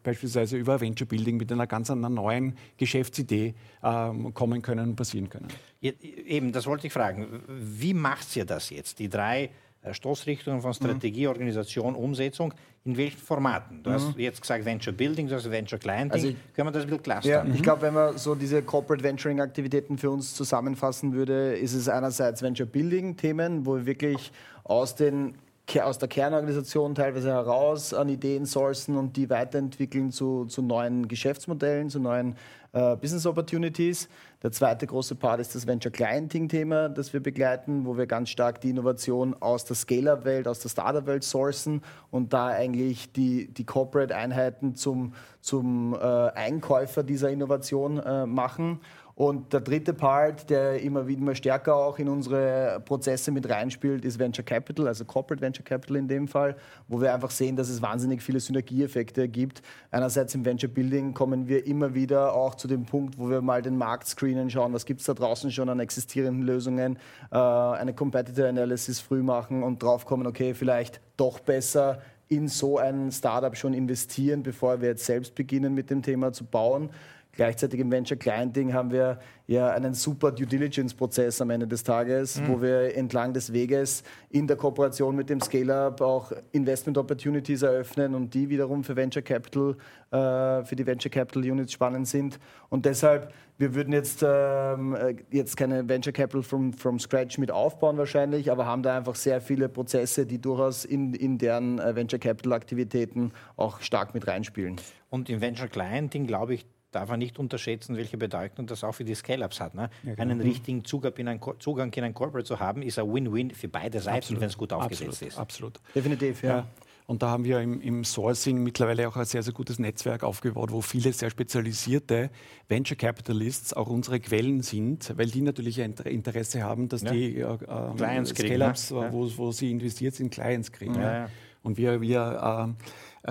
beispielsweise 0.04 0.58
über 0.58 0.82
Venture 0.82 1.08
Building 1.08 1.38
mit 1.38 1.52
einer 1.52 1.68
ganz 1.68 1.92
anderen 1.92 2.16
neuen 2.16 2.56
Geschäftsidee 2.78 3.54
ähm, 3.84 4.34
kommen 4.34 4.62
können 4.62 4.90
und 4.90 4.96
passieren 4.96 5.30
können. 5.30 5.48
Eben, 5.82 6.52
das 6.52 6.66
wollte 6.66 6.88
ich 6.88 6.94
fragen. 6.94 7.44
Wie 7.48 7.94
macht 7.94 8.36
ihr 8.36 8.46
das 8.46 8.72
jetzt? 8.72 9.00
Die 9.00 9.10
drei 9.10 9.52
Stoßrichtungen 9.92 10.62
von 10.62 10.74
Strategie, 10.74 11.24
mhm. 11.24 11.30
Organisation, 11.30 11.96
Umsetzung. 11.96 12.54
In 12.86 12.98
welchen 12.98 13.18
Formaten? 13.18 13.84
Du 13.84 13.90
mhm. 13.90 13.94
hast 13.94 14.18
jetzt 14.18 14.42
gesagt 14.42 14.66
Venture 14.66 14.94
Building, 14.94 15.28
du 15.28 15.36
hast 15.36 15.50
Venture 15.50 15.80
Clienting. 15.80 16.12
Also 16.12 16.28
Können 16.54 16.68
wir 16.68 16.72
das 16.72 16.84
ein 16.84 16.90
bisschen 16.90 17.04
clustern? 17.04 17.32
Ja, 17.32 17.44
mhm. 17.44 17.56
ich 17.56 17.64
glaube, 17.64 17.82
wenn 17.84 17.94
man 17.94 18.18
so 18.18 18.36
diese 18.36 18.62
Corporate 18.62 19.04
Venturing 19.04 19.42
Aktivitäten 19.42 19.98
für 19.98 20.10
uns 20.10 20.34
zusammenfassen 20.34 21.14
würde, 21.14 21.58
ist 21.58 21.74
es 21.74 21.88
einerseits 21.90 22.42
Venture 22.42 22.66
Building 22.66 23.16
Themen, 23.18 23.66
wo 23.66 23.76
wir 23.76 23.86
wirklich 23.86 24.32
aus 24.64 24.96
den 24.96 25.36
aus 25.78 26.00
der 26.00 26.08
Kernorganisation 26.08 26.96
teilweise 26.96 27.30
heraus 27.30 27.94
an 27.94 28.10
Ideen 28.10 28.46
sourcen 28.46 28.98
und 28.98 29.16
die 29.16 29.30
weiterentwickeln 29.30 30.12
zu, 30.12 30.46
zu 30.46 30.62
neuen 30.62 31.08
Geschäftsmodellen, 31.08 31.90
zu 31.90 32.00
neuen 32.00 32.36
äh, 32.74 32.96
Business 32.96 33.26
Opportunities. 33.26 34.10
Der 34.42 34.52
zweite 34.52 34.88
große 34.88 35.16
Part 35.16 35.40
ist 35.40 35.54
das 35.56 35.68
Venture 35.68 35.92
Clienting-Thema, 35.92 36.90
das 36.90 37.14
wir 37.14 37.20
begleiten, 37.20 37.86
wo 37.86 37.98
wir 37.98 38.08
ganz 38.08 38.30
stark 38.30 38.62
die 38.62 38.70
Innovation 38.70 39.36
aus 39.40 39.66
der 39.66 39.76
Scale-Up-Welt, 39.76 40.48
aus 40.48 40.60
der 40.60 40.70
Startup-Welt 40.70 41.24
sourcen 41.24 41.82
und 42.10 42.34
da 42.34 42.48
eigentlich 42.48 43.12
die, 43.12 43.48
die 43.48 43.66
Corporate-Einheiten 43.66 44.76
zum, 44.76 45.14
zum 45.42 45.94
äh, 45.94 45.98
Einkäufer 45.98 47.04
dieser 47.04 47.30
Innovation 47.30 48.00
äh, 48.00 48.26
machen. 48.26 48.80
Und 49.20 49.52
der 49.52 49.60
dritte 49.60 49.94
Part, 49.94 50.50
der 50.50 50.82
immer 50.82 51.06
wieder 51.06 51.36
stärker 51.36 51.76
auch 51.76 52.00
in 52.00 52.08
unsere 52.08 52.82
Prozesse 52.86 53.32
mit 53.32 53.50
reinspielt, 53.50 54.06
ist 54.06 54.18
Venture 54.18 54.46
Capital, 54.46 54.88
also 54.88 55.04
Corporate 55.04 55.42
Venture 55.42 55.66
Capital 55.66 55.98
in 55.98 56.08
dem 56.08 56.26
Fall, 56.30 56.56
wo 56.88 57.02
wir 57.02 57.14
einfach 57.14 57.30
sehen, 57.30 57.58
dass 57.58 57.68
es 57.68 57.82
wahnsinnig 57.82 58.24
viele 58.24 58.40
Synergieeffekte 58.40 59.28
gibt. 59.28 59.62
Einerseits 59.92 60.36
im 60.36 60.46
Venture 60.46 60.70
Building 60.70 61.14
kommen 61.14 61.50
wir 61.50 61.68
immer 61.68 61.94
wieder 61.94 62.34
auch 62.34 62.56
zu 62.56 62.70
dem 62.70 62.86
Punkt, 62.86 63.20
wo 63.20 63.30
wir 63.30 63.42
mal 63.42 63.62
den 63.62 63.78
Markt 63.78 64.08
screenen, 64.08 64.50
schauen, 64.50 64.72
was 64.72 64.86
gibt 64.86 65.02
es 65.02 65.08
da 65.08 65.14
draußen 65.14 65.52
schon 65.52 65.68
an 65.68 65.82
existierenden 65.82 66.44
Lösungen, 66.44 66.98
äh, 67.30 67.36
eine 67.36 67.94
Competitor 67.94 68.46
Analysis 68.46 69.02
früh 69.02 69.22
machen 69.22 69.64
und 69.64 69.84
drauf 69.84 70.06
kommen, 70.06 70.28
okay, 70.28 70.54
vielleicht 70.54 71.02
doch 71.18 71.40
besser 71.42 72.02
in 72.30 72.48
so 72.48 72.78
ein 72.78 73.12
Startup 73.12 73.58
schon 73.58 73.74
investieren, 73.74 74.44
bevor 74.44 74.80
wir 74.82 74.90
jetzt 74.90 75.06
selbst 75.06 75.36
beginnen 75.36 75.74
mit 75.74 75.90
dem 75.90 76.04
Thema 76.04 76.32
zu 76.32 76.46
bauen. 76.46 76.92
Gleichzeitig 77.40 77.80
im 77.80 77.90
Venture 77.90 78.18
Clienting 78.18 78.74
haben 78.74 78.92
wir 78.92 79.18
ja 79.48 79.70
einen 79.70 79.94
super 79.94 80.30
Due 80.34 80.46
Diligence-Prozess 80.46 81.40
am 81.40 81.52
Ende 81.52 81.68
des 81.68 81.86
Tages, 81.86 82.42
mhm. 82.42 82.48
wo 82.50 82.62
wir 82.62 82.94
entlang 82.98 83.32
des 83.32 83.54
Weges 83.54 84.04
in 84.30 84.46
der 84.46 84.58
Kooperation 84.58 85.16
mit 85.16 85.30
dem 85.30 85.40
Scale-Up 85.40 86.02
auch 86.02 86.34
Investment 86.52 86.98
Opportunities 86.98 87.62
eröffnen 87.62 88.14
und 88.14 88.34
die 88.34 88.50
wiederum 88.50 88.84
für 88.84 88.94
Venture 88.94 89.22
Capital, 89.22 89.78
äh, 90.12 90.66
für 90.66 90.76
die 90.76 90.86
Venture 90.86 91.10
Capital 91.10 91.50
Units 91.50 91.72
spannend 91.72 92.10
sind. 92.10 92.42
Und 92.68 92.86
deshalb, 92.86 93.32
wir 93.58 93.74
würden 93.74 93.94
jetzt, 93.94 94.22
ähm, 94.22 94.96
äh, 94.96 95.16
jetzt 95.32 95.56
keine 95.56 95.88
Venture 95.88 96.12
Capital 96.12 96.44
from, 96.44 96.74
from 96.74 97.00
scratch 97.00 97.38
mit 97.38 97.52
aufbauen 97.52 97.98
wahrscheinlich, 97.98 98.52
aber 98.52 98.66
haben 98.66 98.84
da 98.84 98.98
einfach 98.98 99.16
sehr 99.16 99.40
viele 99.40 99.70
Prozesse, 99.70 100.26
die 100.26 100.42
durchaus 100.42 100.84
in, 100.84 101.14
in 101.14 101.38
deren 101.38 101.80
äh, 101.80 101.96
Venture 101.96 102.20
Capital 102.20 102.52
Aktivitäten 102.52 103.32
auch 103.56 103.80
stark 103.80 104.14
mit 104.14 104.28
reinspielen. 104.28 104.76
Und 105.10 105.30
im 105.30 105.40
Venture 105.40 105.70
Clienting, 105.70 106.28
glaube 106.28 106.56
ich, 106.56 106.66
darf 106.92 107.10
man 107.10 107.20
nicht 107.20 107.40
unterschätzen, 107.40 107.96
welche 107.98 108.18
Bedeutung 108.18 108.68
das 108.68 108.84
auch 108.84 108.94
für 108.94 109.04
die 109.04 109.16
Scale-Ups 109.16 109.60
hat. 109.60 109.76
Ne? 109.76 109.90
Ja, 110.04 110.16
genau. 110.16 110.22
Einen 110.22 110.42
richtigen 110.42 110.84
Zugang 110.86 111.14
in, 111.18 111.28
ein, 111.28 111.40
Zugang 111.60 111.94
in 111.94 112.04
ein 112.04 112.14
Corporate 112.14 112.46
zu 112.46 112.60
haben, 112.60 112.82
ist 112.82 113.00
ein 113.00 113.12
Win-Win 113.12 113.52
für 113.52 113.68
beide 113.68 114.00
Seiten, 114.00 114.40
wenn 114.40 114.48
es 114.48 114.58
gut 114.58 114.74
aufgesetzt 114.74 115.10
absolut, 115.10 115.32
ist. 115.32 115.38
Absolut. 115.38 115.80
Definitiv, 115.94 116.44
ja. 116.44 116.50
ja. 116.50 116.68
Und 117.06 117.24
da 117.24 117.30
haben 117.32 117.44
wir 117.44 117.60
im, 117.60 117.82
im, 117.82 118.04
Sourcing 118.04 118.62
mittlerweile 118.62 119.08
auch 119.08 119.16
ein 119.16 119.26
sehr, 119.26 119.42
sehr 119.42 119.54
gutes 119.54 119.80
Netzwerk 119.80 120.24
aufgebaut, 120.24 120.72
wo 120.72 120.82
viele 120.82 121.12
sehr 121.12 121.32
spezialisierte 121.32 122.30
Venture 122.68 122.96
Capitalists 122.96 123.74
auch 123.74 123.88
unsere 123.88 124.20
Quellen 124.20 124.62
sind, 124.62 125.18
weil 125.18 125.26
die 125.26 125.42
natürlich 125.42 125.82
ein 125.82 125.94
Interesse 125.94 126.62
haben, 126.62 126.88
dass 126.88 127.02
ja. 127.02 127.12
die 127.12 127.38
äh, 127.38 127.42
äh 127.42 128.26
Scale-Ups, 128.26 128.92
ne? 128.92 129.10
wo, 129.12 129.28
wo, 129.38 129.52
sie 129.52 129.72
investiert 129.72 130.14
sind, 130.14 130.32
Clients 130.32 130.72
kriegen. 130.72 131.28
Und 131.64 131.78
wir, 131.78 132.00
wir 132.00 132.22
äh, 132.22 132.70
äh, 132.70 132.74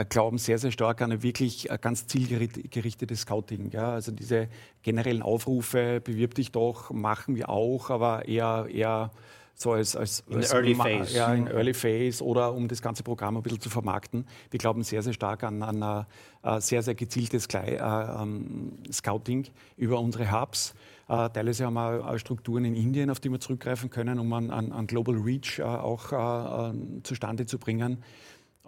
glauben 0.09 0.39
sehr, 0.39 0.59
sehr 0.59 0.71
stark 0.71 1.03
an 1.03 1.13
ein 1.13 1.23
wirklich 1.23 1.71
äh, 1.71 1.79
ganz 1.81 2.07
zielgerichtetes 2.07 3.21
Scouting. 3.21 3.71
Ja? 3.71 3.93
Also 3.93 4.13
diese 4.13 4.49
generellen 4.83 5.23
Aufrufe, 5.23 6.01
bewirb 6.03 6.35
dich 6.35 6.53
doch, 6.53 6.91
machen 6.91 7.37
wir 7.37 7.49
auch, 7.49 7.91
aber 7.91 8.27
eher, 8.27 8.67
eher 8.71 9.11
so 9.55 9.73
als, 9.73 9.97
als, 9.97 10.23
in 10.29 10.37
als 10.37 10.53
Early 10.53 10.75
Phase. 10.75 11.17
Ja, 11.17 11.35
in 11.35 11.49
Early 11.49 11.75
Phase 11.75 12.25
oder 12.25 12.53
um 12.55 12.69
das 12.69 12.81
ganze 12.81 13.03
Programm 13.03 13.37
ein 13.37 13.43
bisschen 13.43 13.61
zu 13.61 13.71
vermarkten. 13.71 14.25
Wir 14.51 14.59
glauben 14.59 14.85
sehr, 14.85 15.03
sehr 15.03 15.13
stark 15.13 15.43
an, 15.43 15.63
an 15.63 15.83
ein 15.83 16.07
äh, 16.45 16.61
sehr, 16.61 16.83
sehr 16.83 16.95
gezieltes 16.95 17.49
äh, 17.53 17.81
um, 17.81 18.79
Scouting 18.93 19.49
über 19.77 19.99
unsere 19.99 20.31
Hubs. 20.31 20.75
Äh, 21.09 21.29
teilweise 21.31 21.67
haben 21.67 21.75
wir 21.75 22.19
Strukturen 22.21 22.67
in 22.67 22.77
Indien, 22.77 23.11
auf 23.11 23.19
die 23.19 23.31
wir 23.31 23.41
zurückgreifen 23.41 23.91
können, 23.91 24.21
um 24.21 24.33
an, 24.33 24.51
an 24.51 24.87
Global 24.87 25.17
Reach 25.17 25.61
auch 25.61 26.73
zustande 27.03 27.47
zu 27.47 27.59
bringen. 27.59 28.05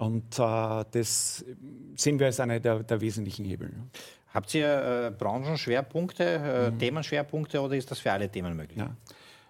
Und 0.00 0.38
äh, 0.38 0.84
das 0.92 1.44
sehen 1.94 2.18
wir 2.18 2.26
als 2.26 2.40
einer 2.40 2.58
der, 2.58 2.82
der 2.82 3.02
wesentlichen 3.02 3.44
Hebel. 3.44 3.70
Habt 4.32 4.54
ihr 4.54 4.66
äh, 4.66 5.10
Branchenschwerpunkte, 5.10 6.24
äh, 6.24 6.70
mhm. 6.70 6.78
Themenschwerpunkte 6.78 7.60
oder 7.60 7.76
ist 7.76 7.90
das 7.90 7.98
für 7.98 8.10
alle 8.10 8.30
Themen 8.30 8.56
möglich? 8.56 8.78
Ja. 8.78 8.96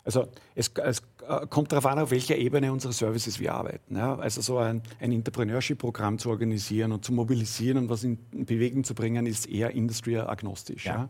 Also 0.04 0.26
es, 0.56 0.72
es 0.82 1.02
äh, 1.28 1.46
kommt 1.46 1.70
darauf 1.70 1.86
an, 1.86 2.00
auf 2.00 2.10
welcher 2.10 2.36
Ebene 2.36 2.72
unsere 2.72 2.92
Services 2.92 3.38
wir 3.38 3.54
arbeiten. 3.54 3.94
Ja? 3.94 4.16
Also 4.16 4.40
so 4.40 4.58
ein, 4.58 4.82
ein 4.98 5.12
Entrepreneurship-Programm 5.12 6.18
zu 6.18 6.30
organisieren 6.30 6.90
und 6.90 7.04
zu 7.04 7.12
mobilisieren 7.12 7.78
und 7.78 7.88
was 7.88 8.02
in 8.02 8.18
Bewegung 8.32 8.82
zu 8.82 8.96
bringen, 8.96 9.26
ist 9.26 9.48
eher 9.48 9.70
industry-agnostisch. 9.70 10.84
Ja. 10.84 10.94
ja? 10.94 11.08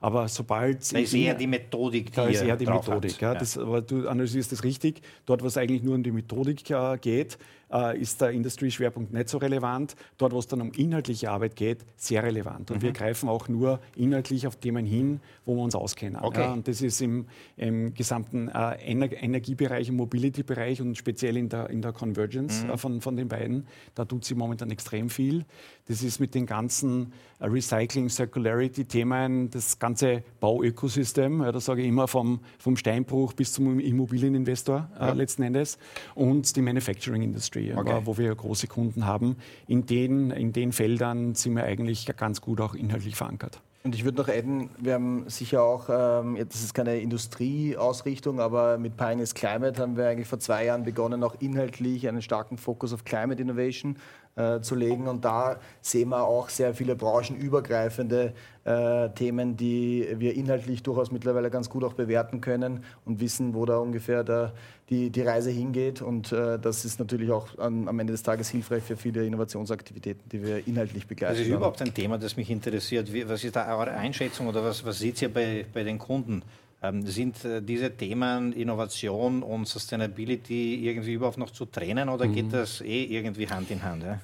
Aber 0.00 0.26
sobald. 0.28 0.92
Da 0.92 0.98
ist 0.98 1.14
eher 1.14 1.34
die 1.34 1.46
Methodik, 1.46 2.06
die 2.06 2.12
Da 2.12 2.26
ist 2.26 2.42
eher 2.42 2.56
die 2.56 2.66
Methodik. 2.66 3.18
Das, 3.18 3.56
aber 3.56 3.82
du 3.82 4.08
analysierst 4.08 4.50
das 4.50 4.64
richtig. 4.64 5.02
Dort, 5.26 5.42
wo 5.42 5.46
es 5.46 5.58
eigentlich 5.58 5.82
nur 5.82 5.94
um 5.94 6.02
die 6.02 6.10
Methodik 6.10 6.68
äh, 6.70 6.96
geht, 6.98 7.38
äh, 7.72 7.98
ist 7.98 8.20
der 8.20 8.30
Industrieschwerpunkt 8.30 9.12
nicht 9.12 9.28
so 9.28 9.38
relevant. 9.38 9.96
Dort, 10.18 10.32
wo 10.32 10.38
es 10.38 10.46
dann 10.46 10.60
um 10.60 10.72
inhaltliche 10.72 11.30
Arbeit 11.30 11.56
geht, 11.56 11.84
sehr 11.96 12.22
relevant. 12.22 12.70
Und 12.70 12.78
mhm. 12.78 12.82
wir 12.82 12.92
greifen 12.92 13.28
auch 13.28 13.48
nur 13.48 13.80
inhaltlich 13.96 14.46
auf 14.46 14.56
Themen 14.56 14.86
hin, 14.86 15.20
wo 15.44 15.54
wir 15.54 15.62
uns 15.62 15.74
auskennen. 15.74 16.20
Okay. 16.22 16.42
Ja, 16.42 16.52
und 16.52 16.68
das 16.68 16.82
ist 16.82 17.00
im, 17.00 17.26
im 17.56 17.94
gesamten 17.94 18.48
äh, 18.48 18.76
Ener 18.84 19.10
Energiebereich, 19.12 19.88
im 19.88 19.96
Mobility-Bereich 19.96 20.80
und 20.80 20.96
speziell 20.96 21.36
in 21.36 21.48
der, 21.48 21.70
in 21.70 21.82
der 21.82 21.92
Convergence 21.92 22.64
mhm. 22.64 22.70
äh, 22.70 22.76
von, 22.76 23.00
von 23.00 23.16
den 23.16 23.28
beiden. 23.28 23.66
Da 23.94 24.04
tut 24.04 24.24
sie 24.24 24.34
momentan 24.34 24.70
extrem 24.70 25.10
viel. 25.10 25.44
Das 25.86 26.02
ist 26.02 26.20
mit 26.20 26.34
den 26.34 26.46
ganzen 26.46 27.12
äh, 27.40 27.46
Recycling, 27.46 28.08
Circularity-Themen, 28.08 29.50
das 29.50 29.78
ganze 29.78 30.22
Bauökosystem, 30.40 31.42
ja, 31.42 31.52
da 31.52 31.60
sage 31.60 31.82
ich 31.82 31.88
immer 31.88 32.06
vom, 32.06 32.40
vom 32.58 32.76
Steinbruch 32.76 33.32
bis 33.32 33.52
zum 33.52 33.80
Immobilieninvestor 33.80 34.88
äh, 34.98 35.06
ja. 35.06 35.12
letzten 35.12 35.42
Endes 35.42 35.78
und 36.14 36.54
die 36.54 36.62
Manufacturing 36.62 37.22
Industry, 37.68 37.92
okay. 37.92 38.02
wo 38.04 38.18
wir 38.18 38.34
große 38.34 38.66
Kunden 38.66 39.06
haben. 39.06 39.36
In 39.66 39.86
den, 39.86 40.30
in 40.30 40.52
den 40.52 40.72
Feldern 40.72 41.34
sind 41.34 41.56
wir 41.56 41.64
eigentlich 41.64 42.10
ganz 42.16 42.40
gut 42.40 42.60
auch 42.60 42.74
inhaltlich 42.74 43.16
verankert. 43.16 43.60
Und 43.82 43.94
ich 43.94 44.04
würde 44.04 44.18
noch 44.18 44.28
adden, 44.28 44.68
wir 44.78 44.92
haben 44.94 45.24
sicher 45.30 45.62
auch, 45.62 45.88
ähm, 45.88 46.36
das 46.36 46.62
ist 46.62 46.74
keine 46.74 46.98
Industrieausrichtung, 46.98 48.38
aber 48.38 48.76
mit 48.76 48.98
Pioneers 48.98 49.32
Climate 49.32 49.80
haben 49.80 49.96
wir 49.96 50.06
eigentlich 50.06 50.28
vor 50.28 50.38
zwei 50.38 50.66
Jahren 50.66 50.82
begonnen, 50.82 51.24
auch 51.24 51.34
inhaltlich 51.40 52.06
einen 52.06 52.20
starken 52.20 52.58
Fokus 52.58 52.92
auf 52.92 53.04
Climate 53.04 53.40
Innovation 53.40 53.96
äh, 54.40 54.60
zu 54.62 54.74
legen. 54.74 55.08
Und 55.08 55.24
da 55.24 55.58
sehen 55.80 56.10
wir 56.10 56.24
auch 56.24 56.48
sehr 56.48 56.74
viele 56.74 56.96
branchenübergreifende 56.96 58.32
äh, 58.64 59.08
Themen, 59.10 59.56
die 59.56 60.06
wir 60.16 60.34
inhaltlich 60.34 60.82
durchaus 60.82 61.10
mittlerweile 61.10 61.50
ganz 61.50 61.68
gut 61.68 61.84
auch 61.84 61.94
bewerten 61.94 62.40
können 62.40 62.84
und 63.04 63.20
wissen, 63.20 63.54
wo 63.54 63.66
da 63.66 63.78
ungefähr 63.78 64.24
der, 64.24 64.52
die, 64.88 65.10
die 65.10 65.22
Reise 65.22 65.50
hingeht. 65.50 66.02
Und 66.02 66.32
äh, 66.32 66.58
das 66.58 66.84
ist 66.84 66.98
natürlich 66.98 67.30
auch 67.30 67.58
an, 67.58 67.88
am 67.88 67.98
Ende 67.98 68.12
des 68.12 68.22
Tages 68.22 68.48
hilfreich 68.48 68.82
für 68.82 68.96
viele 68.96 69.24
Innovationsaktivitäten, 69.24 70.28
die 70.30 70.42
wir 70.44 70.66
inhaltlich 70.66 71.06
begleiten. 71.06 71.34
Das 71.34 71.46
ist 71.46 71.52
überhaupt 71.52 71.82
ein 71.82 71.94
Thema, 71.94 72.18
das 72.18 72.36
mich 72.36 72.50
interessiert. 72.50 73.12
Wie, 73.12 73.28
was 73.28 73.44
ist 73.44 73.56
da 73.56 73.76
eure 73.76 73.92
Einschätzung 73.92 74.48
oder 74.48 74.64
was, 74.64 74.84
was 74.84 74.98
seht 74.98 75.20
ihr 75.22 75.32
bei, 75.32 75.66
bei 75.72 75.84
den 75.84 75.98
Kunden? 75.98 76.42
Ähm, 76.82 77.06
sind 77.06 77.44
äh, 77.44 77.60
diese 77.60 77.94
Themen 77.94 78.52
Innovation 78.52 79.42
und 79.42 79.68
Sustainability 79.68 80.88
irgendwie 80.88 81.12
überhaupt 81.12 81.36
noch 81.36 81.50
zu 81.50 81.66
trennen 81.66 82.08
oder 82.08 82.26
mhm. 82.26 82.34
geht 82.34 82.52
das 82.52 82.80
eh 82.80 83.04
irgendwie 83.04 83.46
Hand 83.48 83.70
in 83.70 83.82
Hand? 83.82 84.02
Ja? 84.02 84.18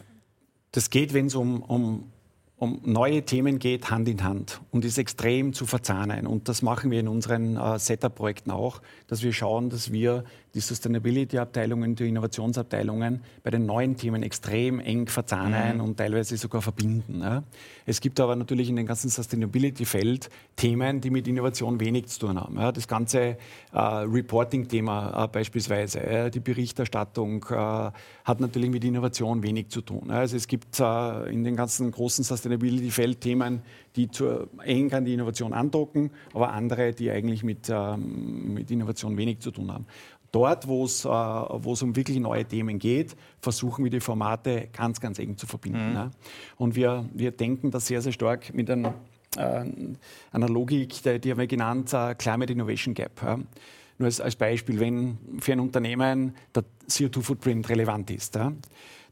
Das 0.72 0.88
geht, 0.88 1.12
wenn 1.12 1.26
es 1.26 1.34
um, 1.34 1.62
um 1.62 2.10
um 2.58 2.80
neue 2.84 3.22
Themen 3.22 3.58
geht, 3.58 3.90
Hand 3.90 4.08
in 4.08 4.24
Hand 4.24 4.62
und 4.70 4.84
ist 4.84 4.96
extrem 4.96 5.52
zu 5.52 5.66
verzahnen. 5.66 6.26
Und 6.26 6.48
das 6.48 6.62
machen 6.62 6.90
wir 6.90 7.00
in 7.00 7.08
unseren 7.08 7.56
äh, 7.56 7.78
Setup-Projekten 7.78 8.50
auch, 8.50 8.80
dass 9.08 9.22
wir 9.22 9.34
schauen, 9.34 9.68
dass 9.68 9.92
wir 9.92 10.24
die 10.54 10.60
Sustainability-Abteilungen, 10.60 11.96
die 11.96 12.08
Innovationsabteilungen 12.08 13.20
bei 13.42 13.50
den 13.50 13.66
neuen 13.66 13.98
Themen 13.98 14.22
extrem 14.22 14.80
eng 14.80 15.06
verzahnen 15.06 15.76
mhm. 15.76 15.84
und 15.84 15.98
teilweise 15.98 16.38
sogar 16.38 16.62
verbinden. 16.62 17.20
Ja. 17.20 17.42
Es 17.84 18.00
gibt 18.00 18.18
aber 18.20 18.34
natürlich 18.36 18.70
in 18.70 18.76
dem 18.76 18.86
ganzen 18.86 19.10
Sustainability-Feld 19.10 20.30
Themen, 20.56 21.02
die 21.02 21.10
mit 21.10 21.28
Innovation 21.28 21.78
wenig 21.78 22.06
zu 22.06 22.20
tun 22.20 22.40
haben. 22.40 22.58
Ja. 22.58 22.72
Das 22.72 22.88
ganze 22.88 23.20
äh, 23.20 23.36
Reporting-Thema 23.74 25.24
äh, 25.24 25.28
beispielsweise, 25.28 26.00
äh, 26.00 26.30
die 26.30 26.40
Berichterstattung 26.40 27.44
äh, 27.50 27.90
hat 28.24 28.40
natürlich 28.40 28.70
mit 28.70 28.82
Innovation 28.82 29.42
wenig 29.42 29.68
zu 29.68 29.82
tun. 29.82 30.10
Also 30.10 30.36
es 30.38 30.48
gibt 30.48 30.80
äh, 30.80 31.30
in 31.30 31.44
den 31.44 31.54
ganzen 31.54 31.90
großen 31.90 32.24
Sustainability-Feld 32.24 32.45
Themen, 33.20 33.62
die 33.96 34.10
zu 34.10 34.48
eng 34.62 34.92
an 34.92 35.04
die 35.04 35.14
Innovation 35.14 35.52
andocken, 35.52 36.10
aber 36.34 36.52
andere, 36.52 36.92
die 36.92 37.10
eigentlich 37.10 37.42
mit, 37.42 37.68
ähm, 37.70 38.54
mit 38.54 38.70
Innovation 38.70 39.16
wenig 39.16 39.40
zu 39.40 39.50
tun 39.50 39.72
haben. 39.72 39.86
Dort, 40.32 40.68
wo 40.68 40.84
es, 40.84 41.04
äh, 41.04 41.08
um 41.08 41.96
wirklich 41.96 42.18
neue 42.18 42.44
Themen 42.44 42.78
geht, 42.78 43.16
versuchen 43.40 43.84
wir 43.84 43.90
die 43.90 44.00
Formate 44.00 44.68
ganz, 44.72 45.00
ganz 45.00 45.18
eng 45.18 45.36
zu 45.36 45.46
verbinden. 45.46 45.88
Mhm. 45.88 45.94
Ne? 45.94 46.10
Und 46.56 46.76
wir, 46.76 47.08
wir 47.14 47.30
denken 47.30 47.70
da 47.70 47.80
sehr, 47.80 48.02
sehr 48.02 48.12
stark 48.12 48.52
mit 48.52 48.70
einer, 48.70 48.94
äh, 49.36 49.64
einer 50.32 50.48
Logik, 50.48 51.02
die, 51.02 51.20
die 51.20 51.30
haben 51.30 51.38
wir 51.38 51.46
genannt, 51.46 51.92
äh, 51.94 52.14
Climate 52.14 52.52
Innovation 52.52 52.92
Gap. 52.92 53.22
Ja? 53.22 53.36
Nur 53.36 54.06
als, 54.06 54.20
als, 54.20 54.36
Beispiel, 54.36 54.78
wenn 54.78 55.16
für 55.38 55.52
ein 55.52 55.60
Unternehmen 55.60 56.34
der 56.54 56.64
CO2-Footprint 56.86 57.70
relevant 57.70 58.10
ist, 58.10 58.34
ja? 58.34 58.52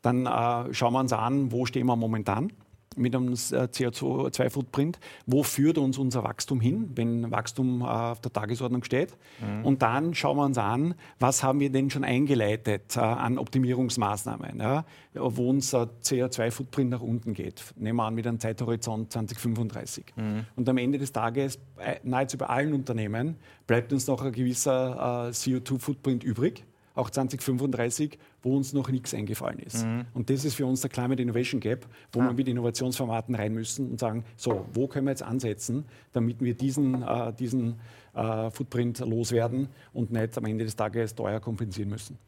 dann 0.02 0.26
äh, 0.26 0.74
schauen 0.74 0.92
wir 0.92 1.00
uns 1.00 1.12
an, 1.14 1.50
wo 1.52 1.64
stehen 1.64 1.86
wir 1.86 1.96
momentan 1.96 2.52
mit 2.96 3.14
einem 3.14 3.32
äh, 3.32 3.34
CO2-Footprint. 3.34 4.98
Wo 5.26 5.42
führt 5.42 5.78
uns 5.78 5.98
unser 5.98 6.24
Wachstum 6.24 6.60
hin, 6.60 6.90
wenn 6.94 7.30
Wachstum 7.30 7.82
äh, 7.82 7.84
auf 7.84 8.20
der 8.20 8.32
Tagesordnung 8.32 8.84
steht? 8.84 9.16
Mhm. 9.40 9.64
Und 9.64 9.82
dann 9.82 10.14
schauen 10.14 10.36
wir 10.36 10.44
uns 10.44 10.58
an, 10.58 10.94
was 11.18 11.42
haben 11.42 11.60
wir 11.60 11.70
denn 11.70 11.90
schon 11.90 12.04
eingeleitet 12.04 12.96
äh, 12.96 13.00
an 13.00 13.38
Optimierungsmaßnahmen, 13.38 14.60
ja, 14.60 14.84
wo 15.14 15.50
unser 15.50 15.90
CO2-Footprint 16.02 16.90
nach 16.90 17.00
unten 17.00 17.34
geht. 17.34 17.62
Nehmen 17.76 17.96
wir 17.96 18.04
an 18.04 18.14
mit 18.14 18.26
einem 18.26 18.40
Zeithorizont 18.40 19.12
2035. 19.12 20.06
Mhm. 20.16 20.46
Und 20.56 20.68
am 20.68 20.78
Ende 20.78 20.98
des 20.98 21.12
Tages, 21.12 21.58
nahezu 22.02 22.38
bei 22.38 22.46
allen 22.46 22.74
Unternehmen, 22.74 23.36
bleibt 23.66 23.92
uns 23.92 24.06
noch 24.06 24.22
ein 24.22 24.32
gewisser 24.32 25.30
CO2-Footprint 25.30 26.24
übrig 26.24 26.64
auch 26.94 27.10
2035, 27.10 28.18
wo 28.44 28.56
uns 28.56 28.72
noch 28.72 28.88
nichts 28.90 29.14
eingefallen 29.14 29.58
ist. 29.58 29.84
Mhm. 29.84 30.04
Und 30.12 30.30
das 30.30 30.44
ist 30.44 30.54
für 30.54 30.66
uns 30.66 30.82
der 30.82 30.90
Climate 30.90 31.20
Innovation 31.20 31.60
Gap, 31.60 31.86
wo 32.12 32.20
ah. 32.20 32.26
wir 32.26 32.32
mit 32.34 32.46
Innovationsformaten 32.46 33.34
rein 33.34 33.54
müssen 33.54 33.90
und 33.90 33.98
sagen, 33.98 34.24
so, 34.36 34.66
wo 34.72 34.86
können 34.86 35.06
wir 35.06 35.10
jetzt 35.10 35.22
ansetzen, 35.22 35.84
damit 36.12 36.40
wir 36.40 36.54
diesen, 36.54 37.02
äh, 37.02 37.32
diesen 37.32 37.80
äh, 38.14 38.50
Footprint 38.50 39.00
loswerden 39.00 39.68
und 39.92 40.12
nicht 40.12 40.36
am 40.36 40.44
Ende 40.44 40.64
des 40.64 40.76
Tages 40.76 41.14
teuer 41.14 41.40
kompensieren 41.40 41.90
müssen. 41.90 42.18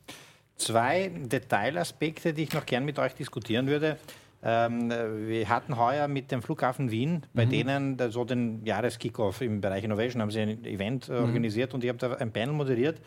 Zwei 0.56 1.08
Detailaspekte, 1.08 2.32
die 2.32 2.44
ich 2.44 2.52
noch 2.54 2.64
gern 2.64 2.84
mit 2.84 2.98
euch 2.98 3.14
diskutieren 3.14 3.66
würde. 3.66 3.98
Ähm, 4.42 4.90
wir 4.90 5.48
hatten 5.48 5.76
heuer 5.76 6.08
mit 6.08 6.30
dem 6.30 6.40
Flughafen 6.40 6.90
Wien, 6.90 7.24
bei 7.34 7.46
mhm. 7.46 7.50
denen 7.50 8.10
so 8.10 8.24
den 8.24 8.64
Jahreskickoff 8.64 9.40
im 9.40 9.60
Bereich 9.60 9.84
Innovation 9.84 10.22
haben 10.22 10.30
sie 10.30 10.40
ein 10.40 10.64
Event 10.64 11.08
äh, 11.08 11.12
mhm. 11.12 11.24
organisiert 11.24 11.74
und 11.74 11.84
ich 11.84 11.88
habe 11.88 11.98
da 11.98 12.14
ein 12.14 12.32
Panel 12.32 12.54
moderiert 12.54 13.00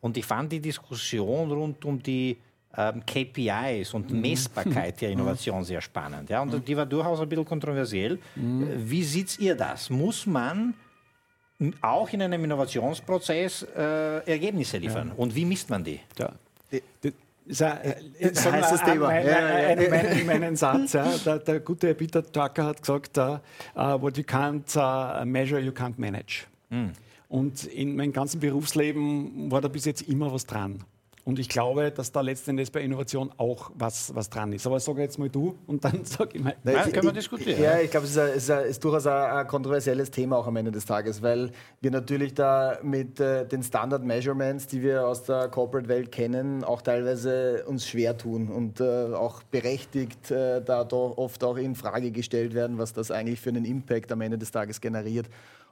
und 0.00 0.16
ich 0.16 0.24
fand 0.24 0.52
die 0.52 0.60
Diskussion 0.60 1.50
rund 1.50 1.84
um 1.84 2.02
die 2.02 2.38
KPIs 2.72 3.94
und 3.94 4.10
mhm. 4.10 4.20
Messbarkeit 4.20 5.00
der 5.00 5.10
Innovation 5.14 5.64
sehr 5.64 5.80
spannend. 5.80 6.30
Ja? 6.30 6.42
Und 6.42 6.66
die 6.66 6.76
war 6.76 6.86
durchaus 6.86 7.20
ein 7.20 7.28
bisschen 7.28 7.44
kontroversiell. 7.44 8.18
Mhm. 8.36 8.68
Wie 8.76 9.02
seht 9.02 9.38
ihr 9.40 9.56
das? 9.56 9.90
Muss 9.90 10.26
man 10.26 10.74
auch 11.80 12.08
in 12.10 12.22
einem 12.22 12.44
Innovationsprozess 12.44 13.66
äh, 13.76 14.30
Ergebnisse 14.30 14.78
liefern? 14.78 15.08
Ja. 15.08 15.14
Und 15.16 15.34
wie 15.34 15.44
misst 15.44 15.68
man 15.68 15.82
die? 15.82 16.00
Ja. 16.18 16.32
Die, 16.70 16.82
die 17.02 17.12
ist 17.46 17.62
ein, 17.62 17.78
äh, 17.82 18.28
ein 18.28 18.52
heißes 18.52 18.82
Thema. 18.82 19.08
Mein, 19.08 20.26
meinen 20.26 20.56
Satz, 20.56 20.92
ja, 20.92 21.16
der, 21.24 21.38
der, 21.40 21.60
gute 21.60 21.94
Peter 21.94 22.22
Tucker 22.22 22.66
hat 22.66 22.80
gesagt, 22.80 23.18
uh, 23.18 23.38
what 23.74 24.16
you 24.16 24.22
can't 24.22 24.76
uh, 24.76 25.24
measure, 25.24 25.60
you 25.60 25.72
can't 25.72 25.94
manage. 25.96 26.46
Mhm. 26.68 26.92
Und 27.28 27.64
in 27.64 27.96
meinem 27.96 28.12
ganzen 28.12 28.40
Berufsleben 28.40 29.50
war 29.50 29.60
da 29.60 29.68
bis 29.68 29.84
jetzt 29.84 30.02
immer 30.02 30.32
was 30.32 30.46
dran. 30.46 30.84
Und 31.24 31.38
ich 31.38 31.48
glaube, 31.48 31.90
dass 31.90 32.12
da 32.12 32.22
letztendlich 32.22 32.72
bei 32.72 32.80
Innovation 32.80 33.30
auch 33.36 33.70
was, 33.74 34.14
was 34.14 34.30
dran 34.30 34.52
ist. 34.52 34.66
Aber 34.66 34.80
sag 34.80 34.96
jetzt 34.98 35.18
mal 35.18 35.28
du 35.28 35.56
und 35.66 35.84
dann 35.84 36.00
sag 36.04 36.34
ich 36.34 36.42
mal. 36.42 36.56
Nein, 36.64 36.74
ja, 36.74 36.88
können 36.88 37.04
wir 37.04 37.12
diskutieren. 37.12 37.62
Ja, 37.62 37.78
ich 37.78 37.90
glaube, 37.90 38.06
es 38.06 38.16
ist, 38.16 38.48
ist, 38.48 38.48
ist, 38.48 38.84
durchaus 38.84 39.06
ein, 39.06 39.30
ein, 39.30 39.46
kontroversielles 39.46 40.10
Thema 40.10 40.38
auch 40.38 40.46
am 40.46 40.56
Ende 40.56 40.72
des 40.72 40.86
Tages, 40.86 41.20
weil 41.20 41.52
wir 41.80 41.90
natürlich 41.90 42.32
da 42.34 42.78
mit 42.82 43.20
äh, 43.20 43.46
den 43.46 43.62
Standard 43.62 44.02
Measurements, 44.02 44.66
die 44.66 44.82
wir 44.82 45.06
aus 45.06 45.24
der 45.24 45.48
Corporate-Welt 45.48 46.10
kennen, 46.10 46.64
auch 46.64 46.80
teilweise 46.80 47.64
uns 47.66 47.86
schwer 47.86 48.16
tun 48.16 48.48
und 48.48 48.80
äh, 48.80 49.12
auch 49.12 49.42
berechtigt 49.42 50.30
äh, 50.30 50.62
da 50.62 50.88
oft 50.90 51.44
auch 51.44 51.56
in 51.56 51.74
Frage 51.74 52.10
gestellt 52.10 52.54
werden, 52.54 52.78
was 52.78 52.94
das 52.94 53.10
eigentlich 53.10 53.40
für 53.40 53.50
einen 53.50 53.64
Impact 53.64 54.10
am 54.10 54.22
Ende 54.22 54.38
des 54.38 54.50
Tages 54.50 54.80
generiert. 54.80 55.28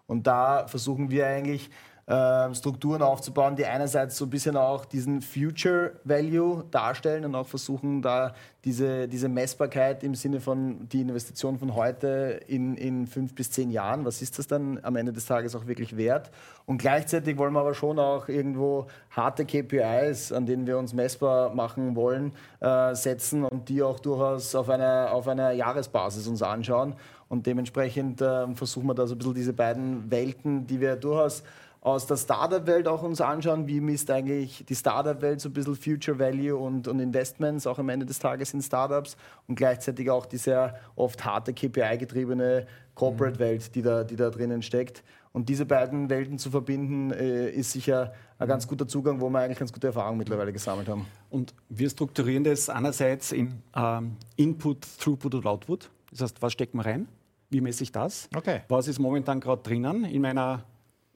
Und 0.06 0.26
da 0.26 0.66
versuchen 0.66 1.10
wir 1.10 1.26
eigentlich 1.26 1.70
äh, 2.08 2.54
Strukturen 2.54 3.02
aufzubauen, 3.02 3.54
die 3.54 3.66
einerseits 3.66 4.16
so 4.16 4.24
ein 4.24 4.30
bisschen 4.30 4.56
auch 4.56 4.86
diesen 4.86 5.20
Future 5.20 5.92
Value 6.04 6.64
darstellen 6.70 7.26
und 7.26 7.34
auch 7.34 7.46
versuchen, 7.46 8.00
da 8.00 8.32
diese, 8.64 9.08
diese 9.08 9.28
Messbarkeit 9.28 10.02
im 10.02 10.14
Sinne 10.14 10.40
von 10.40 10.88
die 10.88 11.02
Investition 11.02 11.58
von 11.58 11.74
heute 11.74 12.40
in, 12.48 12.76
in 12.76 13.06
fünf 13.06 13.34
bis 13.34 13.50
zehn 13.50 13.70
Jahren, 13.70 14.06
was 14.06 14.22
ist 14.22 14.38
das 14.38 14.46
dann 14.46 14.80
am 14.82 14.96
Ende 14.96 15.12
des 15.12 15.26
Tages 15.26 15.54
auch 15.54 15.66
wirklich 15.66 15.98
wert? 15.98 16.30
Und 16.64 16.78
gleichzeitig 16.78 17.36
wollen 17.36 17.52
wir 17.52 17.60
aber 17.60 17.74
schon 17.74 17.98
auch 17.98 18.28
irgendwo 18.28 18.86
harte 19.10 19.44
KPIs, 19.44 20.32
an 20.32 20.46
denen 20.46 20.66
wir 20.66 20.78
uns 20.78 20.94
messbar 20.94 21.54
machen 21.54 21.94
wollen, 21.94 22.32
äh, 22.60 22.94
setzen 22.94 23.44
und 23.44 23.68
die 23.68 23.82
auch 23.82 24.00
durchaus 24.00 24.54
auf 24.54 24.70
einer, 24.70 25.10
auf 25.12 25.28
einer 25.28 25.52
Jahresbasis 25.52 26.26
uns 26.26 26.42
anschauen. 26.42 26.94
Und 27.28 27.46
dementsprechend 27.46 28.22
äh, 28.22 28.54
versuchen 28.54 28.86
wir 28.86 28.94
da 28.94 29.06
so 29.06 29.14
ein 29.14 29.18
bisschen 29.18 29.34
diese 29.34 29.52
beiden 29.52 30.10
Welten, 30.10 30.66
die 30.66 30.80
wir 30.80 30.96
durchaus 30.96 31.42
aus 31.80 32.06
der 32.06 32.16
Startup-Welt 32.16 32.88
auch 32.88 33.02
uns 33.02 33.20
anschauen, 33.20 33.68
wie 33.68 33.80
misst 33.80 34.10
eigentlich 34.10 34.64
die 34.66 34.74
Startup-Welt 34.74 35.40
so 35.40 35.48
ein 35.48 35.52
bisschen 35.52 35.76
Future 35.76 36.18
Value 36.18 36.56
und, 36.56 36.88
und 36.88 36.98
Investments 36.98 37.66
auch 37.66 37.78
am 37.78 37.88
Ende 37.88 38.04
des 38.04 38.18
Tages 38.18 38.52
in 38.52 38.62
Startups 38.62 39.16
und 39.46 39.54
gleichzeitig 39.54 40.10
auch 40.10 40.26
die 40.26 40.38
sehr 40.38 40.78
oft 40.96 41.24
harte 41.24 41.54
KPI-getriebene 41.54 42.66
Corporate-Welt, 42.94 43.74
die 43.74 43.82
da, 43.82 44.02
die 44.02 44.16
da 44.16 44.30
drinnen 44.30 44.62
steckt. 44.62 45.04
Und 45.32 45.48
diese 45.48 45.66
beiden 45.66 46.10
Welten 46.10 46.38
zu 46.38 46.50
verbinden, 46.50 47.12
äh, 47.12 47.50
ist 47.50 47.72
sicher 47.72 48.12
ein 48.38 48.48
ganz 48.48 48.66
guter 48.66 48.88
Zugang, 48.88 49.20
wo 49.20 49.28
wir 49.30 49.38
eigentlich 49.38 49.58
ganz 49.58 49.72
gute 49.72 49.88
Erfahrungen 49.88 50.18
mittlerweile 50.18 50.52
gesammelt 50.52 50.88
haben. 50.88 51.06
Und 51.30 51.54
wir 51.68 51.88
strukturieren 51.88 52.42
das 52.42 52.68
einerseits 52.68 53.30
in 53.30 53.62
ähm, 53.76 54.16
Input, 54.36 54.86
Throughput 54.98 55.34
und 55.36 55.46
Output. 55.46 55.90
Das 56.10 56.22
heißt, 56.22 56.42
was 56.42 56.52
steckt 56.52 56.74
man 56.74 56.84
rein? 56.84 57.08
Wie 57.50 57.60
messe 57.60 57.84
ich 57.84 57.92
das? 57.92 58.28
Okay. 58.34 58.62
Was 58.68 58.88
ist 58.88 58.98
momentan 58.98 59.38
gerade 59.38 59.62
drinnen 59.62 60.04
in 60.04 60.22
meiner 60.22 60.64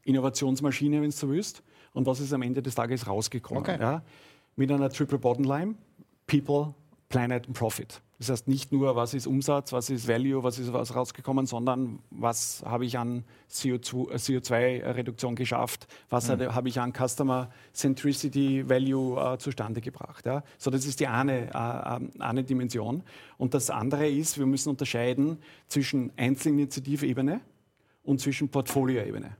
Innovationsmaschine, 0.04 1.02
wenn 1.02 1.10
du 1.10 1.16
so 1.16 1.28
willst, 1.30 1.62
und 1.92 2.06
was 2.06 2.20
ist 2.20 2.32
am 2.32 2.42
Ende 2.42 2.62
des 2.62 2.74
Tages 2.74 3.06
rausgekommen. 3.06 3.62
Okay. 3.62 3.78
Ja? 3.80 4.02
Mit 4.56 4.70
einer 4.70 4.90
Triple 4.90 5.18
Bottom 5.18 5.44
Line, 5.44 5.74
People, 6.26 6.74
Planet 7.08 7.46
und 7.46 7.54
Profit. 7.54 8.00
Das 8.18 8.30
heißt 8.30 8.48
nicht 8.48 8.70
nur, 8.70 8.94
was 8.94 9.14
ist 9.14 9.26
Umsatz, 9.26 9.72
was 9.72 9.90
ist 9.90 10.06
Value, 10.06 10.44
was 10.44 10.60
ist 10.60 10.72
was 10.72 10.94
rausgekommen, 10.94 11.44
sondern 11.44 11.98
was 12.10 12.62
habe 12.64 12.86
ich 12.86 12.96
an 12.96 13.24
CO2-Reduktion 13.50 15.32
äh, 15.32 15.34
geschafft, 15.34 15.88
was 16.08 16.28
mhm. 16.28 16.54
habe 16.54 16.68
ich 16.68 16.80
an 16.80 16.92
Customer 16.92 17.50
Centricity 17.72 18.68
Value 18.68 19.20
äh, 19.20 19.38
zustande 19.38 19.80
gebracht. 19.80 20.24
Ja? 20.24 20.44
So, 20.56 20.70
das 20.70 20.86
ist 20.86 21.00
die 21.00 21.08
eine, 21.08 21.48
äh, 21.52 21.96
äh, 21.96 22.20
eine 22.20 22.44
Dimension. 22.44 23.02
Und 23.38 23.54
das 23.54 23.70
andere 23.70 24.08
ist, 24.08 24.38
wir 24.38 24.46
müssen 24.46 24.68
unterscheiden 24.68 25.38
zwischen 25.66 26.12
Einzelinitiative-Ebene 26.16 27.40
und 28.04 28.20
zwischen 28.20 28.48
Portfolio-Ebene. 28.48 29.36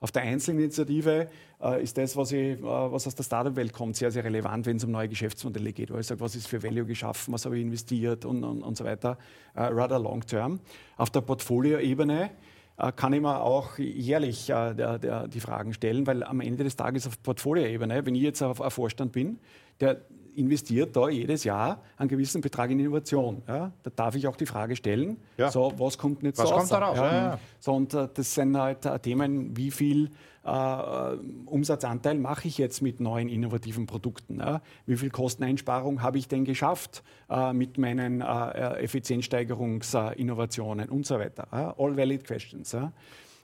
Auf 0.00 0.12
der 0.12 0.22
Einzelinitiative 0.22 1.28
äh, 1.62 1.82
ist 1.82 1.96
das, 1.96 2.16
was, 2.16 2.32
ich, 2.32 2.58
äh, 2.58 2.62
was 2.62 3.06
aus 3.06 3.14
der 3.14 3.24
Startup-Welt 3.24 3.72
kommt, 3.72 3.96
sehr, 3.96 4.10
sehr 4.10 4.24
relevant, 4.24 4.66
wenn 4.66 4.76
es 4.76 4.84
um 4.84 4.90
neue 4.90 5.08
Geschäftsmodelle 5.08 5.72
geht. 5.72 5.90
Weil 5.90 6.00
ich 6.00 6.06
sage, 6.06 6.20
was 6.20 6.36
ist 6.36 6.48
für 6.48 6.62
Value 6.62 6.84
geschaffen, 6.84 7.32
was 7.32 7.44
habe 7.46 7.56
ich 7.56 7.62
investiert 7.62 8.24
und, 8.24 8.44
und, 8.44 8.62
und 8.62 8.76
so 8.76 8.84
weiter. 8.84 9.16
Äh, 9.54 9.62
rather 9.62 9.98
long 9.98 10.20
term. 10.26 10.60
Auf 10.96 11.10
der 11.10 11.22
Portfolio-Ebene 11.22 12.30
äh, 12.78 12.92
kann 12.92 13.12
ich 13.14 13.22
mir 13.22 13.40
auch 13.40 13.78
jährlich 13.78 14.50
äh, 14.50 14.74
der, 14.74 14.98
der, 14.98 15.28
die 15.28 15.40
Fragen 15.40 15.72
stellen, 15.72 16.06
weil 16.06 16.22
am 16.22 16.40
Ende 16.40 16.64
des 16.64 16.76
Tages 16.76 17.06
auf 17.06 17.22
Portfolio-Ebene, 17.22 18.04
wenn 18.04 18.14
ich 18.14 18.22
jetzt 18.22 18.42
auf, 18.42 18.60
auf 18.60 18.74
Vorstand 18.74 19.12
bin, 19.12 19.38
der 19.80 20.02
investiert 20.36 20.94
da 20.94 21.08
jedes 21.08 21.44
Jahr 21.44 21.82
einen 21.96 22.08
gewissen 22.08 22.40
Betrag 22.40 22.70
in 22.70 22.78
Innovation. 22.78 23.42
Ja? 23.48 23.72
Da 23.82 23.90
darf 23.94 24.14
ich 24.14 24.26
auch 24.26 24.36
die 24.36 24.46
Frage 24.46 24.76
stellen, 24.76 25.16
ja. 25.36 25.50
so, 25.50 25.72
was 25.76 25.98
kommt 25.98 26.22
jetzt 26.22 26.38
was 26.38 26.50
kommt 26.50 26.70
daraus? 26.70 26.96
Ja, 26.96 27.38
so, 27.58 27.72
und 27.72 27.92
äh, 27.94 28.08
das 28.12 28.34
sind 28.34 28.56
halt 28.56 28.86
äh, 28.86 28.98
Themen, 28.98 29.56
wie 29.56 29.70
viel 29.70 30.10
äh, 30.44 31.16
Umsatzanteil 31.46 32.18
mache 32.18 32.48
ich 32.48 32.58
jetzt 32.58 32.82
mit 32.82 33.00
neuen 33.00 33.28
innovativen 33.28 33.86
Produkten? 33.86 34.40
Wie 34.86 34.96
viel 34.96 35.10
Kosteneinsparung 35.10 36.02
habe 36.02 36.18
ich 36.18 36.28
denn 36.28 36.44
geschafft 36.44 37.02
äh, 37.28 37.52
mit 37.52 37.78
meinen 37.78 38.20
äh, 38.20 38.82
Effizienzsteigerungsinnovationen 38.82 40.88
und 40.88 41.06
so 41.06 41.18
weiter? 41.18 41.74
All 41.78 41.96
valid 41.96 42.24
questions. 42.24 42.76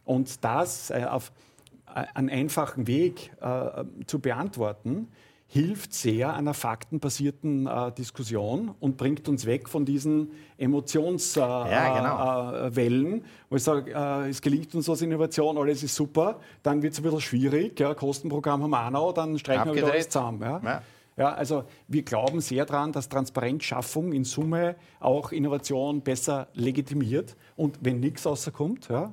Und 0.05 0.44
das 0.44 0.90
äh, 0.90 1.07
auf 1.09 1.33
einen 1.87 2.31
einfachen 2.31 2.87
Weg 2.87 3.33
zu 4.07 4.18
beantworten, 4.18 5.09
hilft 5.53 5.93
sehr 5.93 6.35
einer 6.35 6.55
faktenbasierten 6.55 7.67
äh, 7.67 7.93
Diskussion 7.93 8.75
und 8.81 8.97
bringt 8.97 9.29
uns 9.29 9.45
weg 9.45 9.69
von 9.69 9.85
diesen 9.85 10.31
Emotionswellen, 10.57 11.67
äh, 11.67 11.71
ja, 11.71 11.99
genau. 11.99 12.69
äh, 12.69 13.21
wo 13.51 13.57
ich 13.57 13.62
sage, 13.62 13.93
äh, 13.93 14.31
es 14.31 14.41
gelingt 14.41 14.75
uns 14.75 14.88
als 14.88 15.03
Innovation, 15.03 15.59
alles 15.59 15.83
ist 15.83 15.95
super, 15.95 16.41
dann 16.62 16.81
wird 16.81 16.95
es 16.95 17.01
ein 17.01 17.03
bisschen 17.03 17.21
schwierig, 17.21 17.79
ja, 17.79 17.93
Kostenprogramm 17.93 18.62
haben 18.62 18.71
wir 18.71 18.87
auch 18.87 18.91
noch, 18.91 19.12
dann 19.12 19.38
streichen 19.38 19.67
wir 19.67 19.75
wieder 19.75 19.93
alles 19.93 20.09
zusammen. 20.09 20.41
Ja. 20.41 20.61
ja. 20.65 20.83
Ja, 21.15 21.35
also 21.35 21.65
wir 21.88 22.03
glauben 22.05 22.41
sehr 22.41 22.65
daran, 22.65 22.91
dass 22.91 23.11
Transparenzschaffung 23.11 24.12
in 24.12 24.25
Summe 24.25 24.77
auch 24.99 25.31
Innovation 25.31 26.01
besser 26.01 26.49
legitimiert. 26.55 27.37
Und 27.55 27.79
wenn 27.83 28.01
nichts 28.01 28.25
rauskommt, 28.25 28.88
ja, 28.88 29.12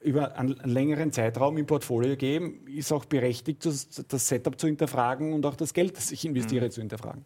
über 0.00 0.36
einen 0.36 0.54
längeren 0.64 1.12
Zeitraum 1.12 1.58
im 1.58 1.66
Portfolio 1.66 2.16
geben, 2.16 2.66
ist 2.66 2.92
auch 2.92 3.04
berechtigt, 3.04 3.64
das 3.64 4.28
Setup 4.28 4.58
zu 4.58 4.68
hinterfragen 4.68 5.32
und 5.32 5.44
auch 5.44 5.56
das 5.56 5.74
Geld, 5.74 5.96
das 5.96 6.12
ich 6.12 6.24
investiere, 6.24 6.66
mhm. 6.66 6.70
zu 6.70 6.80
hinterfragen. 6.80 7.24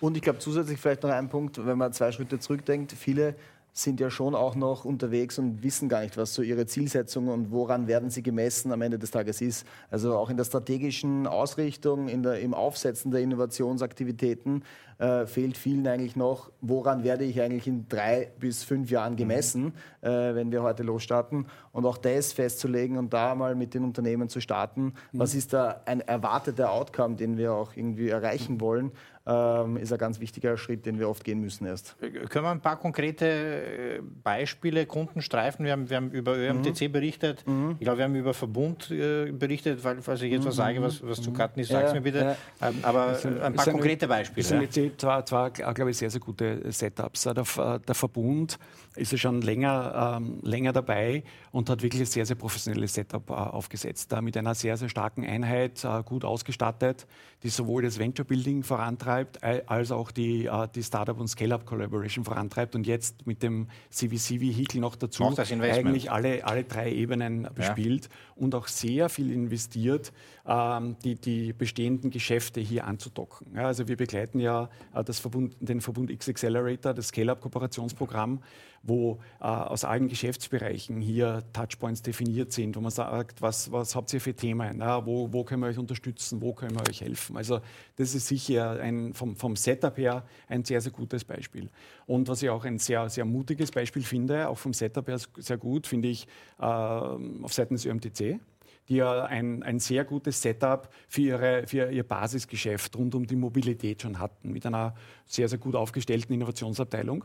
Und 0.00 0.16
ich 0.16 0.22
glaube 0.22 0.38
zusätzlich 0.38 0.78
vielleicht 0.78 1.02
noch 1.02 1.10
ein 1.10 1.28
Punkt, 1.28 1.64
wenn 1.64 1.78
man 1.78 1.92
zwei 1.92 2.12
Schritte 2.12 2.38
zurückdenkt, 2.38 2.92
viele 2.92 3.36
sind 3.72 4.00
ja 4.00 4.10
schon 4.10 4.34
auch 4.34 4.54
noch 4.54 4.84
unterwegs 4.84 5.38
und 5.38 5.62
wissen 5.62 5.88
gar 5.88 6.02
nicht, 6.02 6.16
was 6.16 6.34
so 6.34 6.42
ihre 6.42 6.66
Zielsetzung 6.66 7.28
und 7.28 7.50
woran 7.50 7.86
werden 7.86 8.10
sie 8.10 8.22
gemessen 8.22 8.72
am 8.72 8.82
Ende 8.82 8.98
des 8.98 9.10
Tages 9.10 9.40
ist. 9.40 9.66
Also 9.90 10.16
auch 10.16 10.30
in 10.30 10.36
der 10.36 10.44
strategischen 10.44 11.26
Ausrichtung, 11.26 12.08
in 12.08 12.22
der, 12.22 12.40
im 12.40 12.54
Aufsetzen 12.54 13.10
der 13.10 13.20
Innovationsaktivitäten 13.20 14.64
äh, 14.98 15.26
fehlt 15.26 15.56
vielen 15.56 15.86
eigentlich 15.86 16.14
noch, 16.14 16.50
woran 16.60 17.04
werde 17.04 17.24
ich 17.24 17.40
eigentlich 17.40 17.66
in 17.66 17.88
drei 17.88 18.30
bis 18.38 18.64
fünf 18.64 18.90
Jahren 18.90 19.16
gemessen, 19.16 19.72
mhm. 20.02 20.08
äh, 20.08 20.34
wenn 20.34 20.52
wir 20.52 20.62
heute 20.62 20.82
losstarten. 20.82 21.46
Und 21.72 21.86
auch 21.86 21.96
das 21.96 22.32
festzulegen 22.32 22.98
und 22.98 23.12
da 23.12 23.34
mal 23.34 23.54
mit 23.54 23.72
den 23.72 23.84
Unternehmen 23.84 24.28
zu 24.28 24.40
starten, 24.40 24.92
mhm. 25.12 25.18
was 25.18 25.34
ist 25.34 25.52
da 25.52 25.80
ein 25.86 26.00
erwarteter 26.00 26.72
Outcome, 26.72 27.16
den 27.16 27.38
wir 27.38 27.54
auch 27.54 27.76
irgendwie 27.76 28.10
erreichen 28.10 28.60
wollen 28.60 28.92
ähm, 29.26 29.76
ist 29.76 29.92
ein 29.92 29.98
ganz 29.98 30.18
wichtiger 30.18 30.56
Schritt, 30.56 30.86
den 30.86 30.98
wir 30.98 31.08
oft 31.08 31.24
gehen 31.24 31.40
müssen 31.40 31.66
erst. 31.66 31.96
Äh, 32.00 32.10
können 32.26 32.44
wir 32.44 32.50
ein 32.50 32.60
paar 32.60 32.78
konkrete 32.78 33.59
äh, 33.60 34.00
Beispiele, 34.22 34.86
Kunden 34.86 35.22
streifen? 35.22 35.64
Wir 35.64 35.72
haben, 35.72 35.90
wir 35.90 35.96
haben 35.96 36.10
über 36.10 36.36
ÖMTC 36.36 36.82
mhm. 36.82 36.92
berichtet, 36.92 37.46
mhm. 37.46 37.76
ich 37.78 37.84
glaube, 37.84 37.98
wir 37.98 38.04
haben 38.04 38.14
über 38.14 38.34
Verbund 38.34 38.90
äh, 38.90 39.30
berichtet, 39.32 39.82
weil, 39.84 40.00
falls 40.02 40.22
ich 40.22 40.32
jetzt 40.32 40.44
mhm. 40.44 40.48
was 40.48 40.56
sage, 40.56 40.82
was, 40.82 41.06
was 41.06 41.20
zu 41.20 41.32
cutten 41.32 41.62
ist, 41.62 41.70
sag 41.70 41.84
es 41.84 41.90
ja, 41.90 41.94
mir 41.94 42.00
bitte. 42.00 42.36
Ja. 42.60 42.68
Ähm, 42.68 42.76
aber 42.82 43.14
sind, 43.14 43.40
ein 43.40 43.54
paar 43.54 43.66
konkrete 43.66 44.08
Beispiele. 44.08 44.42
Das 44.42 44.48
sind 44.48 44.76
jetzt 44.76 45.00
zwar, 45.00 45.24
zwar 45.26 45.50
glaube 45.50 45.90
ich, 45.90 45.96
sehr, 45.96 46.10
sehr 46.10 46.20
gute 46.20 46.70
Setups. 46.72 47.22
Der, 47.24 47.78
der 47.78 47.94
Verbund 47.94 48.58
ist 48.96 49.12
ja 49.12 49.18
schon 49.18 49.40
länger, 49.42 50.18
ähm, 50.18 50.40
länger 50.42 50.72
dabei 50.72 51.22
und 51.52 51.70
hat 51.70 51.82
wirklich 51.82 52.02
ein 52.02 52.06
sehr, 52.06 52.26
sehr 52.26 52.36
professionelles 52.36 52.94
Setup 52.94 53.28
äh, 53.30 53.32
aufgesetzt. 53.32 54.12
Äh, 54.12 54.20
mit 54.20 54.36
einer 54.36 54.54
sehr, 54.54 54.76
sehr 54.76 54.88
starken 54.88 55.24
Einheit, 55.24 55.84
äh, 55.84 56.02
gut 56.02 56.24
ausgestattet, 56.24 57.06
die 57.42 57.48
sowohl 57.48 57.82
das 57.82 57.98
Venture 57.98 58.24
Building 58.24 58.62
vorantreibt, 58.62 59.42
als 59.42 59.92
auch 59.92 60.10
die, 60.10 60.46
äh, 60.46 60.68
die 60.74 60.82
Startup- 60.82 61.18
und 61.18 61.28
Scale-Up-Collaboration 61.28 62.24
vorantreibt 62.24 62.74
und 62.74 62.86
jetzt 62.86 63.26
mit 63.26 63.42
dem 63.42 63.49
CVC-Vehikel 63.90 64.80
noch 64.80 64.96
dazu 64.96 65.24
eigentlich 65.24 66.10
alle, 66.10 66.44
alle 66.44 66.64
drei 66.64 66.92
Ebenen 66.92 67.48
bespielt 67.54 68.06
ja. 68.06 68.10
und 68.36 68.54
auch 68.54 68.68
sehr 68.68 69.08
viel 69.08 69.30
investiert, 69.32 70.12
ähm, 70.46 70.96
die, 71.04 71.16
die 71.16 71.52
bestehenden 71.52 72.10
Geschäfte 72.10 72.60
hier 72.60 72.86
anzudocken. 72.86 73.54
Ja, 73.54 73.66
also 73.66 73.88
wir 73.88 73.96
begleiten 73.96 74.40
ja 74.40 74.68
äh, 74.94 75.04
das 75.04 75.18
Verbund, 75.18 75.56
den 75.60 75.80
Verbund 75.80 76.10
X 76.10 76.28
Accelerator, 76.28 76.94
das 76.94 77.08
Scale-Up-Kooperationsprogramm, 77.08 78.42
wo 78.82 79.20
äh, 79.40 79.44
aus 79.44 79.84
allen 79.84 80.08
Geschäftsbereichen 80.08 81.00
hier 81.00 81.42
Touchpoints 81.52 82.02
definiert 82.02 82.52
sind, 82.52 82.76
wo 82.76 82.80
man 82.80 82.90
sagt, 82.90 83.42
was, 83.42 83.70
was 83.70 83.94
habt 83.94 84.12
ihr 84.12 84.20
für 84.20 84.34
Themen, 84.34 84.78
ja, 84.80 85.04
wo, 85.04 85.32
wo 85.32 85.44
können 85.44 85.62
wir 85.62 85.68
euch 85.68 85.78
unterstützen, 85.78 86.40
wo 86.40 86.52
können 86.54 86.76
wir 86.76 86.88
euch 86.88 87.02
helfen. 87.02 87.36
Also 87.36 87.60
das 87.96 88.14
ist 88.14 88.26
sicher 88.26 88.80
ein, 88.80 89.12
vom, 89.12 89.36
vom 89.36 89.56
Setup 89.56 89.96
her 89.98 90.24
ein 90.48 90.64
sehr, 90.64 90.80
sehr 90.80 90.92
gutes 90.92 91.24
Beispiel. 91.24 91.68
Und 92.06 92.28
was 92.28 92.42
ich 92.42 92.48
auch 92.48 92.64
ein 92.64 92.78
sehr, 92.78 93.08
sehr 93.10 93.24
mutiges 93.24 93.70
Beispiel 93.70 94.02
finde, 94.02 94.48
auch 94.48 94.58
vom 94.58 94.72
Setup 94.72 95.06
her 95.08 95.18
sehr 95.36 95.58
gut, 95.58 95.86
finde 95.86 96.08
ich 96.08 96.26
äh, 96.58 96.64
auf 96.64 97.52
Seiten 97.52 97.74
des 97.74 97.84
ÖMTC 97.84 98.40
die 98.88 98.96
ja 98.96 99.24
ein, 99.24 99.62
ein 99.62 99.78
sehr 99.78 100.04
gutes 100.04 100.42
Setup 100.42 100.88
für, 101.06 101.20
ihre, 101.20 101.66
für 101.68 101.92
ihr 101.92 102.02
Basisgeschäft 102.02 102.96
rund 102.96 103.14
um 103.14 103.24
die 103.24 103.36
Mobilität 103.36 104.02
schon 104.02 104.18
hatten, 104.18 104.50
mit 104.50 104.66
einer 104.66 104.96
sehr, 105.26 105.48
sehr 105.48 105.58
gut 105.58 105.76
aufgestellten 105.76 106.32
Innovationsabteilung 106.32 107.24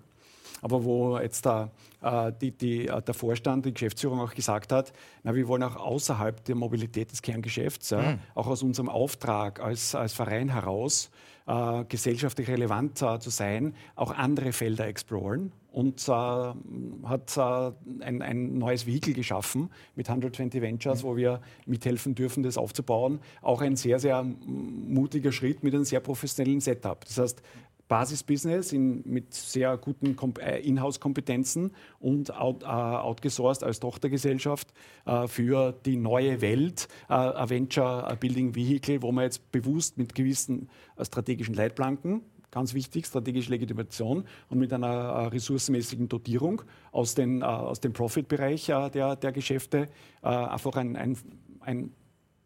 aber 0.65 0.83
wo 0.83 1.19
jetzt 1.19 1.45
der, 1.45 1.69
äh, 2.01 2.31
die, 2.41 2.49
die, 2.49 2.87
äh, 2.87 2.99
der 2.99 3.13
Vorstand, 3.13 3.67
die 3.67 3.73
Geschäftsführung 3.73 4.19
auch 4.19 4.33
gesagt 4.33 4.71
hat, 4.71 4.93
na, 5.21 5.35
wir 5.35 5.47
wollen 5.47 5.61
auch 5.61 5.75
außerhalb 5.75 6.43
der 6.43 6.55
Mobilität 6.55 7.11
des 7.11 7.21
Kerngeschäfts, 7.21 7.91
ja, 7.91 8.01
mhm. 8.01 8.19
auch 8.33 8.47
aus 8.47 8.63
unserem 8.63 8.89
Auftrag 8.89 9.59
als, 9.59 9.93
als 9.93 10.13
Verein 10.13 10.49
heraus, 10.49 11.11
äh, 11.45 11.83
gesellschaftlich 11.87 12.47
relevant 12.47 12.99
äh, 13.03 13.19
zu 13.19 13.29
sein, 13.29 13.75
auch 13.95 14.09
andere 14.09 14.53
Felder 14.53 14.87
exploren 14.87 15.51
und 15.71 16.07
äh, 16.07 16.11
hat 16.11 17.37
äh, 17.37 17.71
ein, 18.03 18.23
ein, 18.23 18.57
neues 18.57 18.87
Vehikel 18.87 19.13
geschaffen 19.13 19.69
mit 19.93 20.09
120 20.09 20.63
Ventures, 20.63 21.03
mhm. 21.03 21.07
wo 21.07 21.15
wir 21.15 21.41
mithelfen 21.67 22.15
dürfen, 22.15 22.41
das 22.41 22.57
aufzubauen. 22.57 23.19
Auch 23.43 23.61
ein 23.61 23.75
sehr, 23.75 23.99
sehr 23.99 24.23
mutiger 24.23 25.31
Schritt 25.31 25.63
mit 25.63 25.75
einem 25.75 25.85
sehr 25.85 25.99
professionellen 25.99 26.59
Setup. 26.59 27.05
Das 27.05 27.19
heißt, 27.19 27.43
Basisbusiness 27.87 28.73
in, 28.73 29.03
mit 29.05 29.33
sehr 29.33 29.77
guten 29.77 30.15
äh, 30.39 30.59
Inhouse-Kompetenzen 30.61 31.71
und 31.99 32.35
out, 32.35 32.63
äh, 32.63 32.65
outgesourced 32.65 33.63
als 33.63 33.79
Tochtergesellschaft 33.79 34.73
äh, 35.05 35.27
für 35.27 35.73
die 35.85 35.97
neue 35.97 36.41
Welt, 36.41 36.87
äh, 37.09 37.13
ein 37.13 37.49
Venture 37.49 38.15
Building 38.19 38.55
Vehicle, 38.55 39.01
wo 39.01 39.11
man 39.11 39.25
jetzt 39.25 39.51
bewusst 39.51 39.97
mit 39.97 40.15
gewissen 40.15 40.69
strategischen 40.99 41.53
Leitplanken 41.53 42.21
ganz 42.51 42.73
wichtig, 42.73 43.05
strategische 43.05 43.49
Legitimation 43.49 44.23
und 44.49 44.59
mit 44.59 44.71
einer 44.71 45.29
ressourcenmäßigen 45.29 46.07
Dotierung 46.07 46.61
aus, 46.93 47.13
den, 47.13 47.43
aus 47.43 47.81
dem 47.81 47.91
Profit-Bereich 47.91 48.67
der, 48.67 49.17
der 49.17 49.31
Geschäfte 49.33 49.89
einfach 50.21 50.77
ein, 50.77 50.95
ein, 50.95 51.17
ein 51.59 51.91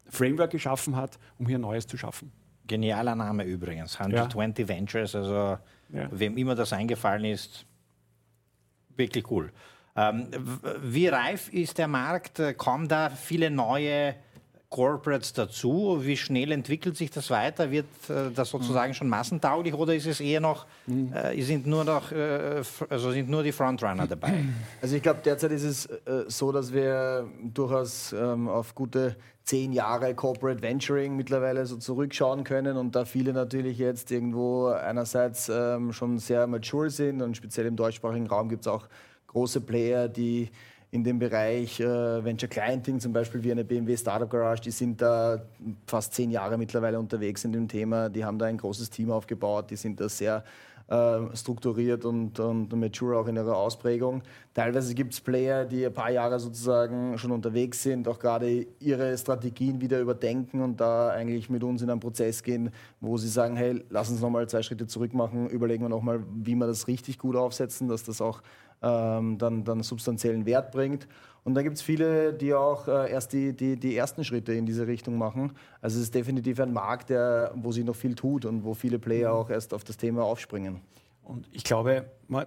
Framework 0.06 0.50
geschaffen 0.50 0.96
hat, 0.96 1.20
um 1.38 1.46
hier 1.46 1.60
Neues 1.60 1.86
zu 1.86 1.96
schaffen. 1.96 2.32
Genialer 2.70 3.16
Name 3.16 3.42
übrigens, 3.42 3.98
120 3.98 4.58
ja. 4.58 4.68
Ventures, 4.68 5.16
also 5.16 5.58
ja. 5.92 6.08
wem 6.12 6.36
immer 6.36 6.54
das 6.54 6.72
eingefallen 6.72 7.24
ist, 7.24 7.66
wirklich 8.96 9.28
cool. 9.28 9.50
Ähm, 9.96 10.28
wie 10.80 11.08
reif 11.08 11.52
ist 11.52 11.78
der 11.78 11.88
Markt? 11.88 12.40
Kommen 12.56 12.86
da 12.86 13.10
viele 13.10 13.50
neue 13.50 14.14
Corporates 14.70 15.32
dazu? 15.32 15.98
Wie 16.00 16.16
schnell 16.16 16.52
entwickelt 16.52 16.96
sich 16.96 17.10
das 17.10 17.28
weiter? 17.28 17.72
Wird 17.72 17.86
äh, 18.08 18.30
das 18.32 18.50
sozusagen 18.50 18.94
schon 18.94 19.08
massentauglich 19.08 19.74
oder 19.74 19.94
ist 19.94 20.06
es 20.06 20.20
eher 20.20 20.40
noch, 20.40 20.64
äh, 21.12 21.40
sind 21.42 21.66
nur 21.66 21.84
noch, 21.84 22.12
äh, 22.12 22.62
also 22.88 23.10
sind 23.10 23.28
nur 23.28 23.42
die 23.42 23.50
Frontrunner 23.50 24.06
dabei? 24.06 24.44
Also 24.80 24.96
ich 24.96 25.02
glaube, 25.02 25.20
derzeit 25.24 25.50
ist 25.50 25.64
es 25.64 25.86
äh, 25.86 26.24
so, 26.28 26.52
dass 26.52 26.72
wir 26.72 27.28
durchaus 27.42 28.12
ähm, 28.12 28.48
auf 28.48 28.74
gute 28.74 29.16
zehn 29.42 29.72
Jahre 29.72 30.14
Corporate 30.14 30.62
Venturing 30.62 31.16
mittlerweile 31.16 31.66
so 31.66 31.76
zurückschauen 31.76 32.44
können 32.44 32.76
und 32.76 32.94
da 32.94 33.04
viele 33.04 33.32
natürlich 33.32 33.78
jetzt 33.78 34.12
irgendwo 34.12 34.68
einerseits 34.68 35.48
ähm, 35.48 35.92
schon 35.92 36.18
sehr 36.18 36.46
mature 36.46 36.90
sind 36.90 37.20
und 37.20 37.36
speziell 37.36 37.66
im 37.66 37.74
deutschsprachigen 37.74 38.28
Raum 38.28 38.48
gibt 38.48 38.62
es 38.62 38.68
auch 38.68 38.86
große 39.26 39.60
Player, 39.60 40.08
die 40.08 40.50
in 40.92 41.04
dem 41.04 41.18
Bereich 41.18 41.78
äh, 41.78 42.24
Venture 42.24 42.48
Clienting, 42.48 42.98
zum 42.98 43.12
Beispiel 43.12 43.42
wie 43.44 43.52
eine 43.52 43.64
BMW 43.64 43.96
Startup 43.96 44.28
Garage, 44.28 44.62
die 44.62 44.70
sind 44.72 45.00
da 45.00 45.40
fast 45.86 46.14
zehn 46.14 46.30
Jahre 46.30 46.58
mittlerweile 46.58 46.98
unterwegs 46.98 47.44
in 47.44 47.52
dem 47.52 47.68
Thema. 47.68 48.08
Die 48.08 48.24
haben 48.24 48.38
da 48.38 48.46
ein 48.46 48.58
großes 48.58 48.90
Team 48.90 49.10
aufgebaut, 49.10 49.70
die 49.70 49.76
sind 49.76 50.00
da 50.00 50.08
sehr 50.08 50.42
äh, 50.90 51.36
strukturiert 51.36 52.04
und, 52.04 52.40
und 52.40 52.72
mature 52.72 53.16
auch 53.16 53.28
in 53.28 53.36
ihrer 53.36 53.56
Ausprägung. 53.56 54.22
Teilweise 54.52 54.92
gibt 54.92 55.12
es 55.12 55.20
Player, 55.20 55.64
die 55.64 55.86
ein 55.86 55.94
paar 55.94 56.10
Jahre 56.10 56.40
sozusagen 56.40 57.16
schon 57.16 57.30
unterwegs 57.30 57.84
sind, 57.84 58.08
auch 58.08 58.18
gerade 58.18 58.66
ihre 58.80 59.16
Strategien 59.16 59.80
wieder 59.80 60.00
überdenken 60.00 60.60
und 60.60 60.80
da 60.80 61.10
eigentlich 61.10 61.48
mit 61.48 61.62
uns 61.62 61.82
in 61.82 61.90
einen 61.90 62.00
Prozess 62.00 62.42
gehen, 62.42 62.72
wo 63.00 63.16
sie 63.16 63.28
sagen, 63.28 63.54
hey, 63.54 63.84
lass 63.90 64.10
uns 64.10 64.20
nochmal 64.20 64.48
zwei 64.48 64.62
Schritte 64.62 64.88
zurück 64.88 65.14
machen, 65.14 65.48
überlegen 65.48 65.84
wir 65.84 65.88
nochmal, 65.88 66.24
wie 66.34 66.56
wir 66.56 66.66
das 66.66 66.88
richtig 66.88 67.18
gut 67.18 67.36
aufsetzen, 67.36 67.86
dass 67.86 68.02
das 68.02 68.20
auch 68.20 68.42
ähm, 68.82 69.38
dann, 69.38 69.64
dann 69.64 69.82
substanziellen 69.82 70.46
Wert 70.46 70.72
bringt. 70.72 71.08
Und 71.42 71.54
dann 71.54 71.64
gibt 71.64 71.76
es 71.76 71.82
viele, 71.82 72.34
die 72.34 72.52
auch 72.54 72.86
äh, 72.86 73.10
erst 73.10 73.32
die, 73.32 73.54
die, 73.56 73.76
die 73.78 73.96
ersten 73.96 74.24
Schritte 74.24 74.52
in 74.52 74.66
diese 74.66 74.86
Richtung 74.86 75.16
machen. 75.16 75.52
Also 75.80 75.96
es 75.96 76.04
ist 76.04 76.14
definitiv 76.14 76.60
ein 76.60 76.72
Markt, 76.72 77.10
der, 77.10 77.52
wo 77.54 77.72
sich 77.72 77.84
noch 77.84 77.96
viel 77.96 78.14
tut 78.14 78.44
und 78.44 78.64
wo 78.64 78.74
viele 78.74 78.98
Player 78.98 79.32
auch 79.32 79.48
erst 79.48 79.72
auf 79.72 79.84
das 79.84 79.96
Thema 79.96 80.22
aufspringen. 80.22 80.80
Und 81.22 81.48
ich 81.52 81.64
glaube, 81.64 82.10
man 82.28 82.46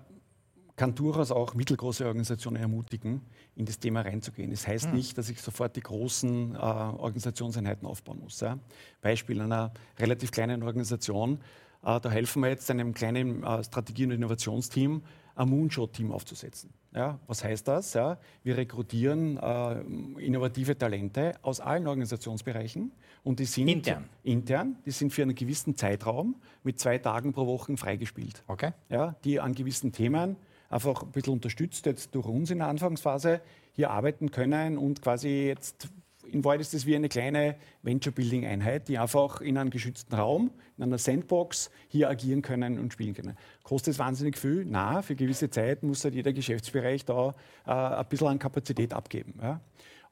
kann 0.76 0.96
durchaus 0.96 1.32
auch 1.32 1.54
mittelgroße 1.54 2.06
Organisationen 2.06 2.58
ermutigen, 2.58 3.22
in 3.56 3.66
das 3.66 3.80
Thema 3.80 4.02
reinzugehen. 4.02 4.52
Das 4.52 4.68
heißt 4.68 4.86
hm. 4.86 4.94
nicht, 4.94 5.18
dass 5.18 5.30
ich 5.30 5.42
sofort 5.42 5.76
die 5.76 5.82
großen 5.82 6.56
äh, 6.56 6.58
Organisationseinheiten 6.58 7.88
aufbauen 7.88 8.20
muss. 8.22 8.40
Ja. 8.40 8.58
Beispiel 9.02 9.42
einer 9.42 9.72
relativ 10.00 10.32
kleinen 10.32 10.64
Organisation, 10.64 11.40
äh, 11.84 12.00
da 12.00 12.10
helfen 12.10 12.42
wir 12.42 12.50
jetzt 12.50 12.70
einem 12.72 12.94
kleinen 12.94 13.44
äh, 13.44 13.64
Strategie- 13.64 14.06
und 14.06 14.12
Innovationsteam, 14.12 15.04
ein 15.36 15.50
Moonshot-Team 15.50 16.12
aufzusetzen. 16.12 16.72
Ja, 16.94 17.20
was 17.26 17.44
heißt 17.44 17.68
das? 17.68 17.94
Ja, 17.94 18.20
wir 18.44 18.56
rekrutieren 18.56 19.38
äh, 19.38 19.82
innovative 20.24 20.78
Talente 20.78 21.34
aus 21.42 21.60
allen 21.60 21.88
Organisationsbereichen 21.88 22.92
und 23.24 23.40
die 23.40 23.46
sind 23.46 23.68
intern. 23.68 24.10
intern, 24.24 24.76
die 24.86 24.92
sind 24.92 25.12
für 25.12 25.24
einen 25.24 25.34
gewissen 25.34 25.76
Zeitraum 25.76 26.36
mit 26.64 26.80
zwei 26.80 27.00
Tagen 27.00 27.34
pro 27.34 27.48
Woche 27.48 27.76
freigespielt. 27.78 28.44
Okay. 28.48 28.74
Ja, 28.90 29.16
die 29.24 29.40
an 29.40 29.56
gewissen 29.56 29.92
Themen 29.92 30.36
einfach 30.70 31.02
ein 31.02 31.12
bisschen 31.12 31.34
unterstützt 31.34 31.86
jetzt 31.88 32.14
durch 32.14 32.28
uns 32.28 32.52
in 32.52 32.60
der 32.60 32.68
Anfangsphase 32.68 33.42
hier 33.72 33.90
arbeiten 33.90 34.30
können 34.30 34.78
und 34.78 35.02
quasi 35.02 35.48
jetzt 35.48 35.90
in 36.34 36.44
Wahrheit 36.44 36.62
ist 36.62 36.74
es 36.74 36.86
wie 36.86 36.96
eine 36.96 37.10
kleine 37.10 37.56
Venture-Building-Einheit, 37.84 38.88
die 38.88 38.98
einfach 38.98 39.40
in 39.40 39.58
einem 39.58 39.70
geschützten 39.70 40.16
Raum, 40.16 40.52
in 40.78 40.84
einer 40.84 40.98
Sandbox 40.98 41.70
hier 41.88 42.10
agieren 42.10 42.42
können 42.42 42.80
und 42.80 42.92
spielen 42.92 43.14
können. 43.14 43.38
Kostet 43.62 43.94
es 43.94 44.00
wahnsinnig 44.00 44.38
viel? 44.38 44.66
Na, 44.68 45.04
für 45.04 45.16
gewisse 45.16 45.50
Zeit 45.52 45.84
muss 45.84 46.04
halt 46.04 46.16
jeder 46.16 46.34
Geschäftsbereich 46.34 47.06
da 47.06 47.36
äh, 47.68 47.72
ein 47.72 48.06
bisschen 48.10 48.28
an 48.28 48.40
Kapazität 48.40 48.94
abgeben. 48.94 49.36
Ja? 49.42 49.62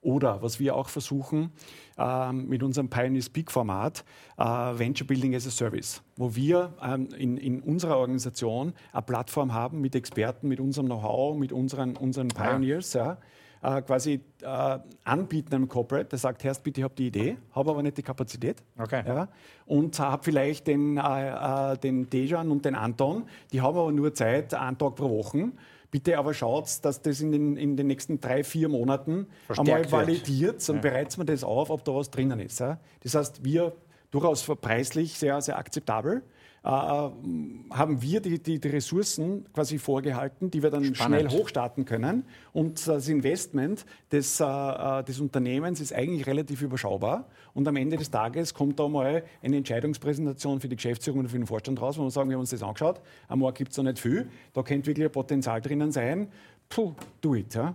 Oder 0.02 0.42
was 0.44 0.60
wir 0.60 0.76
auch 0.76 0.90
versuchen 0.90 1.52
äh, 1.98 2.32
mit 2.32 2.62
unserem 2.62 2.90
Pioneer 2.90 3.22
Speak 3.24 3.52
Format, 3.52 4.04
äh, 4.38 4.44
Venture 4.44 5.08
Building 5.08 5.36
as 5.36 5.48
a 5.48 5.52
Service, 5.52 6.04
wo 6.18 6.36
wir 6.36 6.74
ähm, 6.84 7.10
in, 7.18 7.38
in, 7.38 7.62
unserer 7.62 7.98
Organisation 7.98 8.74
eine 8.94 9.02
Plattform 9.02 9.54
haben 9.54 9.82
mit 9.82 9.96
Experten, 9.96 10.48
mit 10.48 10.60
unserem 10.60 10.88
Know-how, 10.88 11.36
mit 11.36 11.52
unseren, 11.52 11.98
unseren 11.98 12.28
Pioneers, 12.30 12.94
ja, 12.94 13.18
äh, 13.62 13.82
quasi 13.82 14.22
äh, 14.42 14.80
anbieten 15.04 15.56
einem 15.56 15.68
Corporate, 15.68 16.10
der 16.10 16.20
sagt, 16.20 16.44
Herrst, 16.44 16.64
bitte, 16.64 16.82
ich 16.82 16.84
habe 16.84 16.96
die 16.96 17.08
Idee, 17.08 17.38
habe 17.54 17.72
aber 17.72 17.84
nicht 17.84 17.98
die 17.98 18.04
Kapazität. 18.04 18.64
Okay. 18.78 19.04
Ja, 19.06 19.28
und 19.66 19.98
habe 20.00 20.24
vielleicht 20.24 20.68
den, 20.68 20.98
äh, 20.98 21.74
äh, 21.74 21.78
den 21.78 22.10
Dejan 22.10 22.52
und 22.52 22.66
den 22.66 22.76
Anton, 22.76 23.26
die 23.52 23.62
haben 23.62 23.78
aber 23.78 23.92
nur 23.92 24.14
Zeit, 24.14 24.54
einen 24.54 24.78
Tag 24.78 24.96
pro 24.96 25.10
Woche. 25.10 25.52
Bitte 25.92 26.18
aber 26.18 26.34
schaut, 26.34 26.70
dass 26.84 27.02
das 27.02 27.20
in 27.20 27.34
den, 27.34 27.58
in 27.58 27.76
den 27.76 27.88
nächsten 27.88 28.22
drei, 28.22 28.46
vier 28.46 28.70
Monaten 28.70 29.28
Verstärkt 29.46 29.88
einmal 29.88 30.08
validiert 30.08 30.68
und 30.70 30.78
ja. 30.78 30.82
bereitet 30.82 31.18
man 31.18 31.28
das 31.28 31.44
auf, 31.44 31.70
ob 31.70 31.84
da 31.84 31.94
was 31.94 32.10
drinnen 32.10 32.40
ist. 32.40 32.62
Ja? 32.62 32.80
Das 33.02 33.14
heißt, 33.14 33.44
wir 33.44 33.74
durchaus 34.10 34.44
preislich 34.62 35.18
sehr, 35.18 35.42
sehr 35.42 35.58
akzeptabel 35.58 36.24
äh, 36.64 36.68
haben 36.68 38.02
wir 38.02 38.22
die, 38.22 38.38
die, 38.38 38.60
die, 38.60 38.68
Ressourcen 38.68 39.46
quasi 39.52 39.80
vorgehalten, 39.80 40.52
die 40.52 40.62
wir 40.62 40.70
dann 40.70 40.94
Spannend. 40.94 41.22
schnell 41.22 41.40
hochstarten 41.40 41.86
können. 41.86 42.24
Und 42.54 42.88
das 42.88 43.08
Investment 43.08 43.84
des, 44.12 44.40
äh, 44.40 44.46
äh, 44.46 45.04
des 45.04 45.20
Unternehmens 45.20 45.80
ist 45.82 45.92
eigentlich 45.92 46.28
relativ 46.28 46.62
überschaubar. 46.62 47.28
Und 47.56 47.68
am 47.68 47.76
Ende 47.78 47.98
des 47.98 48.12
Tages 48.12 48.54
kommt 48.54 48.80
da 48.80 48.88
mal 48.88 49.24
eine 49.42 49.58
Entscheidungspräsentation 49.58 50.60
für 50.60 50.70
die 50.70 50.76
Geschäftsführung 50.76 51.22
und 51.22 51.30
für 51.30 51.38
den 51.38 51.48
Vorstand 51.48 51.82
raus, 51.82 51.98
wo 51.98 52.04
wir 52.04 52.12
sagen, 52.12 52.30
wir 52.30 52.36
haben 52.36 52.42
uns 52.42 52.52
das 52.52 52.62
angeschaut, 52.62 53.02
am 53.28 53.40
Markt 53.40 53.58
gibt 53.58 53.72
es 53.72 53.78
da 53.78 53.84
nicht 53.84 53.98
viel, 53.98 54.30
da 54.54 54.62
könnte 54.62 54.88
wirklich 54.88 55.08
ein 55.08 55.12
Potenzial 55.12 55.62
drinnen 55.62 55.92
sein. 55.92 56.28
Puh, 56.70 56.94
do 57.22 57.34
it. 57.34 57.56
Ja. 57.56 57.74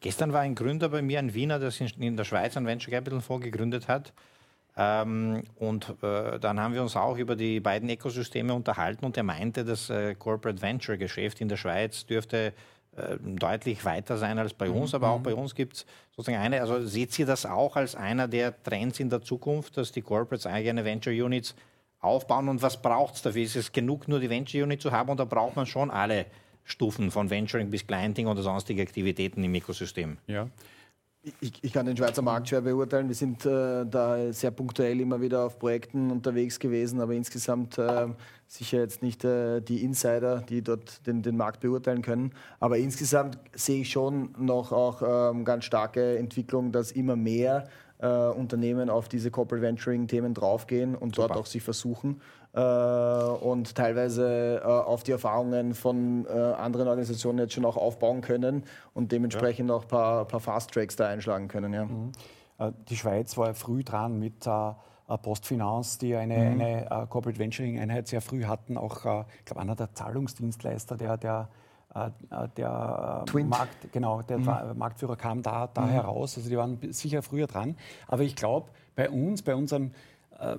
Gestern 0.00 0.32
war 0.32 0.42
ein 0.42 0.54
Gründer 0.54 0.88
bei 0.88 1.02
mir, 1.02 1.18
ein 1.18 1.34
Wiener, 1.34 1.58
der 1.58 1.72
in 1.98 2.16
der 2.16 2.24
Schweiz 2.24 2.56
ein 2.56 2.64
Venture 2.64 2.92
Capital 2.92 3.20
Fonds 3.20 3.44
gegründet 3.44 3.88
hat 3.88 4.12
Ähm, 4.76 5.44
und 5.56 5.94
äh, 6.02 6.38
dann 6.40 6.58
haben 6.58 6.74
wir 6.74 6.82
uns 6.82 6.96
auch 6.96 7.16
über 7.16 7.36
die 7.36 7.60
beiden 7.60 7.88
Ökosysteme 7.88 8.54
unterhalten 8.54 9.04
und 9.04 9.16
er 9.16 9.22
meinte, 9.22 9.64
das 9.64 9.88
äh, 9.88 10.14
Corporate 10.16 10.60
Venture 10.60 10.96
Geschäft 10.96 11.40
in 11.40 11.48
der 11.48 11.56
Schweiz 11.56 12.06
dürfte 12.06 12.52
äh, 12.96 13.16
deutlich 13.20 13.84
weiter 13.84 14.16
sein 14.16 14.38
als 14.38 14.52
bei 14.52 14.68
uns, 14.68 14.92
aber 14.94 15.10
auch 15.10 15.20
bei 15.20 15.34
uns 15.34 15.54
gibt 15.54 15.74
es 15.74 15.86
sozusagen 16.16 16.42
eine, 16.42 16.60
also 16.60 16.84
seht 16.84 17.16
ihr 17.18 17.26
das 17.26 17.46
auch 17.46 17.76
als 17.76 17.94
einer 17.94 18.26
der 18.26 18.60
Trends 18.64 18.98
in 18.98 19.10
der 19.10 19.22
Zukunft, 19.22 19.76
dass 19.76 19.92
die 19.92 20.02
Corporates 20.02 20.46
eigene 20.46 20.84
Venture 20.84 21.12
Units 21.12 21.54
aufbauen 22.00 22.48
und 22.48 22.60
was 22.60 22.82
braucht 22.82 23.14
es 23.14 23.22
dafür? 23.22 23.42
Ist 23.42 23.56
es 23.56 23.70
genug, 23.70 24.08
nur 24.08 24.18
die 24.18 24.28
Venture 24.28 24.64
Unit 24.64 24.82
zu 24.82 24.90
haben 24.90 25.08
oder 25.08 25.24
braucht 25.24 25.54
man 25.54 25.66
schon 25.66 25.90
alle 25.90 26.26
Stufen 26.64 27.10
von 27.10 27.30
Venturing 27.30 27.70
bis 27.70 27.86
Clienting 27.86 28.26
oder 28.26 28.42
sonstige 28.42 28.82
Aktivitäten 28.82 29.44
im 29.44 29.54
Ökosystem? 29.54 30.18
Ja. 30.26 30.48
Ich, 31.40 31.52
ich, 31.62 31.72
kann 31.72 31.86
den 31.86 31.96
Schweizer 31.96 32.20
Markt 32.20 32.48
schwer 32.48 32.60
beurteilen. 32.60 33.08
Wir 33.08 33.14
sind 33.14 33.46
äh, 33.46 33.86
da 33.86 34.30
sehr 34.30 34.50
punktuell 34.50 35.00
immer 35.00 35.22
wieder 35.22 35.46
auf 35.46 35.58
Projekten 35.58 36.10
unterwegs 36.10 36.58
gewesen, 36.58 37.00
aber 37.00 37.14
insgesamt 37.14 37.78
äh, 37.78 38.08
sicher 38.46 38.80
jetzt 38.80 39.00
nicht 39.00 39.24
äh, 39.24 39.62
die 39.62 39.82
Insider, 39.84 40.42
die 40.46 40.60
dort 40.60 41.06
den, 41.06 41.22
den, 41.22 41.38
Markt 41.38 41.60
beurteilen 41.60 42.02
können. 42.02 42.32
Aber 42.60 42.76
insgesamt 42.76 43.38
sehe 43.54 43.80
ich 43.80 43.90
schon 43.90 44.34
noch 44.38 44.72
auch 44.72 45.30
ähm, 45.32 45.46
ganz 45.46 45.64
starke 45.64 46.18
Entwicklung, 46.18 46.72
dass 46.72 46.92
immer 46.92 47.16
mehr 47.16 47.68
äh, 47.98 48.06
Unternehmen 48.06 48.90
auf 48.90 49.08
diese 49.08 49.30
Corporate 49.30 49.62
Venturing-Themen 49.62 50.34
draufgehen 50.34 50.94
und 50.94 51.14
Super. 51.14 51.28
dort 51.28 51.40
auch 51.40 51.46
sich 51.46 51.62
versuchen 51.62 52.20
äh, 52.54 52.60
und 52.60 53.74
teilweise 53.74 54.60
äh, 54.62 54.66
auf 54.66 55.02
die 55.02 55.12
Erfahrungen 55.12 55.74
von 55.74 56.26
äh, 56.26 56.30
anderen 56.30 56.88
Organisationen 56.88 57.38
jetzt 57.38 57.54
schon 57.54 57.64
auch 57.64 57.76
aufbauen 57.76 58.20
können 58.20 58.64
und 58.94 59.12
dementsprechend 59.12 59.70
ja. 59.70 59.76
auch 59.76 59.82
ein 59.82 59.88
paar, 59.88 60.24
paar 60.26 60.40
Fast-Tracks 60.40 60.96
da 60.96 61.08
einschlagen 61.08 61.48
können. 61.48 61.72
Ja. 61.72 61.84
Mhm. 61.84 62.12
Äh, 62.58 62.72
die 62.88 62.96
Schweiz 62.96 63.36
war 63.36 63.54
früh 63.54 63.82
dran 63.82 64.18
mit 64.18 64.46
äh, 64.46 64.72
Postfinance, 65.22 65.98
die 65.98 66.14
eine, 66.14 66.38
mhm. 66.38 66.60
eine 66.60 67.06
Corporate 67.10 67.38
Venturing-Einheit 67.38 68.08
sehr 68.08 68.22
früh 68.22 68.44
hatten, 68.44 68.78
auch, 68.78 69.26
ich 69.38 69.44
glaube, 69.44 69.60
einer 69.60 69.76
der 69.76 69.92
Zahlungsdienstleister, 69.92 70.96
der, 70.96 71.18
der 71.18 71.48
äh, 71.94 72.06
äh, 72.30 72.48
der 72.56 73.24
äh, 73.32 73.42
Markt, 73.44 73.92
genau, 73.92 74.22
der 74.22 74.38
mhm. 74.38 74.76
Marktführer 74.76 75.16
kam 75.16 75.42
da, 75.42 75.68
da 75.72 75.82
mhm. 75.82 75.90
heraus. 75.90 76.36
Also 76.36 76.48
die 76.48 76.56
waren 76.56 76.78
sicher 76.92 77.22
früher 77.22 77.46
dran. 77.46 77.76
Aber 78.08 78.22
ich 78.22 78.34
glaube, 78.34 78.70
bei 78.96 79.08
uns, 79.08 79.42
bei 79.42 79.54
unseren 79.54 79.94
äh, 80.38 80.56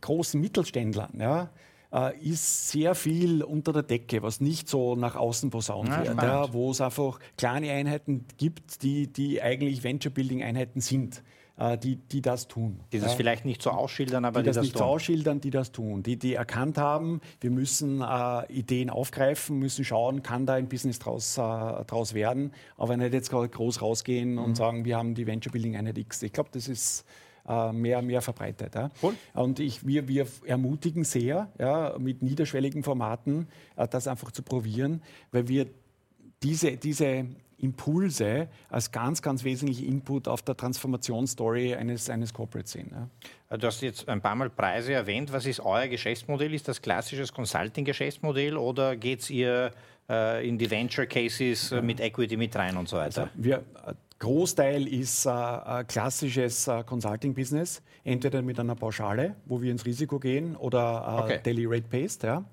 großen 0.00 0.40
Mittelständlern, 0.40 1.18
ja, 1.18 1.50
äh, 1.92 2.18
ist 2.18 2.68
sehr 2.70 2.94
viel 2.94 3.42
unter 3.42 3.72
der 3.72 3.82
Decke, 3.82 4.22
was 4.22 4.40
nicht 4.40 4.68
so 4.68 4.96
nach 4.96 5.16
außen 5.16 5.50
posaunt 5.50 5.88
ja, 5.88 6.06
wird, 6.06 6.22
ja, 6.22 6.52
wo 6.52 6.70
es 6.70 6.80
einfach 6.80 7.18
kleine 7.36 7.70
Einheiten 7.70 8.26
gibt, 8.36 8.82
die, 8.82 9.06
die 9.06 9.40
eigentlich 9.42 9.82
Venture-Building-Einheiten 9.82 10.80
sind. 10.80 11.22
Äh, 11.58 11.78
die, 11.78 11.96
die 11.96 12.20
das 12.20 12.48
tun. 12.48 12.80
Die 12.92 12.98
das 12.98 13.14
vielleicht 13.14 13.46
nicht 13.46 13.62
so 13.62 13.70
ausschildern, 13.70 14.26
aber 14.26 14.40
die, 14.40 14.44
die 14.44 14.48
das, 14.48 14.56
das, 14.56 14.62
nicht 14.64 14.72
tun. 14.74 14.80
so 14.80 14.84
ausschildern, 14.84 15.40
die 15.40 15.48
das 15.48 15.72
tun. 15.72 16.02
Die, 16.02 16.18
die 16.18 16.34
erkannt 16.34 16.76
haben, 16.76 17.22
wir 17.40 17.50
müssen 17.50 18.02
äh, 18.02 18.52
Ideen 18.52 18.90
aufgreifen, 18.90 19.58
müssen 19.58 19.82
schauen, 19.82 20.22
kann 20.22 20.44
da 20.44 20.52
ein 20.52 20.68
Business 20.68 20.98
draus, 20.98 21.36
draus 21.36 22.12
werden, 22.12 22.52
aber 22.76 22.98
nicht 22.98 23.14
jetzt 23.14 23.30
groß 23.30 23.80
rausgehen 23.80 24.32
mhm. 24.32 24.38
und 24.38 24.54
sagen, 24.56 24.84
wir 24.84 24.98
haben 24.98 25.14
die 25.14 25.26
Venture 25.26 25.50
Building 25.50 25.76
Einheit 25.76 25.96
X. 25.96 26.22
Ich 26.22 26.34
glaube, 26.34 26.50
das 26.52 26.68
ist 26.68 27.06
äh, 27.48 27.72
mehr, 27.72 28.02
mehr 28.02 28.22
verbreitet. 28.22 28.74
Ja. 28.74 28.90
Cool. 29.02 29.14
Und 29.34 29.60
ich, 29.60 29.86
wir, 29.86 30.08
wir 30.08 30.26
ermutigen 30.44 31.04
sehr, 31.04 31.50
ja, 31.58 31.96
mit 31.98 32.22
niederschwelligen 32.22 32.82
Formaten 32.82 33.48
äh, 33.76 33.86
das 33.88 34.08
einfach 34.08 34.30
zu 34.32 34.42
probieren, 34.42 35.02
weil 35.32 35.48
wir 35.48 35.66
diese, 36.42 36.76
diese 36.76 37.26
Impulse 37.58 38.48
als 38.68 38.92
ganz, 38.92 39.22
ganz 39.22 39.42
wesentliche 39.44 39.86
Input 39.86 40.28
auf 40.28 40.42
der 40.42 40.56
Transformationsstory 40.56 41.74
eines, 41.74 42.10
eines 42.10 42.34
Corporates 42.34 42.72
sehen. 42.72 42.90
Ja. 43.50 43.56
Du 43.56 43.66
hast 43.66 43.80
jetzt 43.80 44.08
ein 44.08 44.20
paar 44.20 44.34
Mal 44.34 44.50
Preise 44.50 44.92
erwähnt. 44.92 45.32
Was 45.32 45.46
ist 45.46 45.60
euer 45.60 45.86
Geschäftsmodell? 45.88 46.52
Ist 46.52 46.68
das 46.68 46.82
klassisches 46.82 47.32
Consulting-Geschäftsmodell 47.32 48.56
oder 48.56 48.96
geht 48.96 49.20
es 49.20 49.30
ihr 49.30 49.72
äh, 50.08 50.46
in 50.46 50.58
die 50.58 50.70
Venture 50.70 51.06
Cases 51.06 51.72
äh, 51.72 51.80
mit 51.80 52.00
Equity 52.00 52.36
mit 52.36 52.54
rein 52.56 52.76
und 52.76 52.88
so 52.88 52.96
weiter? 52.98 53.22
Also 53.22 53.32
wir, 53.36 53.62
Großteil 54.18 54.88
ist 54.88 55.26
äh, 55.26 55.84
klassisches 55.86 56.68
äh, 56.68 56.82
Consulting-Business, 56.84 57.82
entweder 58.02 58.40
mit 58.40 58.58
einer 58.58 58.74
Pauschale, 58.74 59.36
wo 59.44 59.60
wir 59.60 59.70
ins 59.70 59.84
Risiko 59.84 60.18
gehen, 60.18 60.56
oder 60.56 61.04
äh, 61.06 61.22
okay. 61.22 61.40
Daily 61.42 61.66
Rate 61.66 61.88
Based. 61.88 62.22
Ja. 62.22 62.44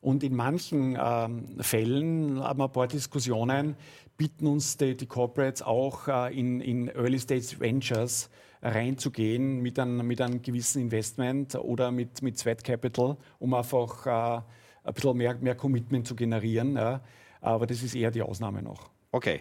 Und 0.00 0.22
in 0.22 0.34
manchen 0.34 0.96
ähm, 0.98 1.60
Fällen 1.60 2.42
haben 2.42 2.58
wir 2.58 2.64
ein 2.64 2.72
paar 2.72 2.88
Diskussionen, 2.88 3.76
bieten 4.16 4.46
uns 4.46 4.78
die, 4.78 4.96
die 4.96 5.06
Corporates 5.06 5.60
auch 5.60 6.08
äh, 6.08 6.38
in, 6.38 6.60
in 6.60 6.88
Early 6.88 7.18
Stage 7.18 7.56
Ventures 7.58 8.30
reinzugehen 8.62 9.60
mit, 9.60 9.78
ein, 9.78 9.98
mit 10.06 10.20
einem 10.20 10.40
gewissen 10.40 10.80
Investment 10.80 11.54
oder 11.54 11.90
mit, 11.90 12.22
mit 12.22 12.38
Sweat 12.38 12.64
Capital, 12.64 13.16
um 13.38 13.52
einfach 13.52 14.06
äh, 14.06 14.40
ein 14.84 14.94
bisschen 14.94 15.16
mehr, 15.16 15.34
mehr 15.34 15.54
Commitment 15.54 16.06
zu 16.06 16.14
generieren. 16.14 16.76
Ja. 16.76 17.00
Aber 17.42 17.66
das 17.66 17.82
ist 17.82 17.94
eher 17.94 18.10
die 18.10 18.22
Ausnahme 18.22 18.62
noch. 18.62 18.90
Okay. 19.12 19.40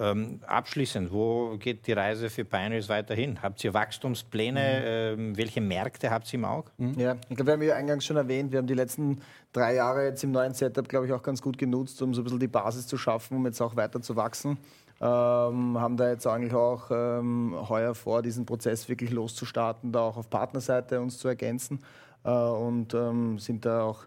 Ähm, 0.00 0.40
abschließend, 0.46 1.12
wo 1.12 1.58
geht 1.58 1.86
die 1.86 1.92
Reise 1.92 2.30
für 2.30 2.46
Pioneers 2.46 2.88
weiterhin? 2.88 3.42
Habt 3.42 3.62
ihr 3.62 3.74
Wachstumspläne? 3.74 5.14
Mhm. 5.14 5.20
Ähm, 5.20 5.36
welche 5.36 5.60
Märkte 5.60 6.10
habt 6.10 6.32
ihr 6.32 6.38
im 6.38 6.46
Auge? 6.46 6.70
Mhm. 6.78 6.98
Ja, 6.98 7.16
ich 7.28 7.36
glaube, 7.36 7.46
wir 7.48 7.52
haben 7.52 7.62
ja 7.62 7.74
eingangs 7.74 8.06
schon 8.06 8.16
erwähnt, 8.16 8.50
wir 8.50 8.60
haben 8.60 8.66
die 8.66 8.74
letzten 8.74 9.20
drei 9.52 9.74
Jahre 9.74 10.06
jetzt 10.06 10.24
im 10.24 10.32
neuen 10.32 10.54
Setup, 10.54 10.88
glaube 10.88 11.04
ich, 11.04 11.12
auch 11.12 11.22
ganz 11.22 11.42
gut 11.42 11.58
genutzt, 11.58 12.00
um 12.00 12.14
so 12.14 12.22
ein 12.22 12.24
bisschen 12.24 12.40
die 12.40 12.48
Basis 12.48 12.86
zu 12.86 12.96
schaffen, 12.96 13.36
um 13.36 13.44
jetzt 13.44 13.60
auch 13.60 13.76
weiter 13.76 14.00
zu 14.00 14.16
wachsen. 14.16 14.56
Ähm, 15.02 15.78
haben 15.78 15.96
da 15.98 16.10
jetzt 16.10 16.26
eigentlich 16.26 16.54
auch 16.54 16.90
ähm, 16.90 17.54
heuer 17.68 17.94
vor, 17.94 18.22
diesen 18.22 18.46
Prozess 18.46 18.88
wirklich 18.88 19.10
loszustarten, 19.10 19.92
da 19.92 20.00
auch 20.00 20.16
auf 20.16 20.30
Partnerseite 20.30 20.98
uns 21.00 21.18
zu 21.18 21.28
ergänzen 21.28 21.80
äh, 22.24 22.30
und 22.30 22.94
ähm, 22.94 23.38
sind 23.38 23.66
da 23.66 23.82
auch 23.82 24.04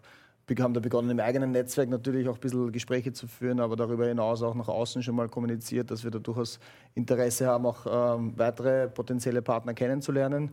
haben 0.58 0.74
da 0.74 0.80
begonnen, 0.80 1.10
im 1.10 1.20
eigenen 1.20 1.52
Netzwerk 1.52 1.88
natürlich 1.88 2.28
auch 2.28 2.34
ein 2.34 2.40
bisschen 2.40 2.72
Gespräche 2.72 3.12
zu 3.12 3.26
führen, 3.26 3.60
aber 3.60 3.76
darüber 3.76 4.06
hinaus 4.06 4.42
auch 4.42 4.54
nach 4.54 4.68
außen 4.68 5.02
schon 5.02 5.16
mal 5.16 5.28
kommuniziert, 5.28 5.90
dass 5.90 6.04
wir 6.04 6.10
da 6.10 6.18
durchaus 6.18 6.58
Interesse 6.94 7.46
haben, 7.46 7.66
auch 7.66 7.86
ähm, 8.16 8.32
weitere 8.36 8.88
potenzielle 8.88 9.42
Partner 9.42 9.74
kennenzulernen. 9.74 10.50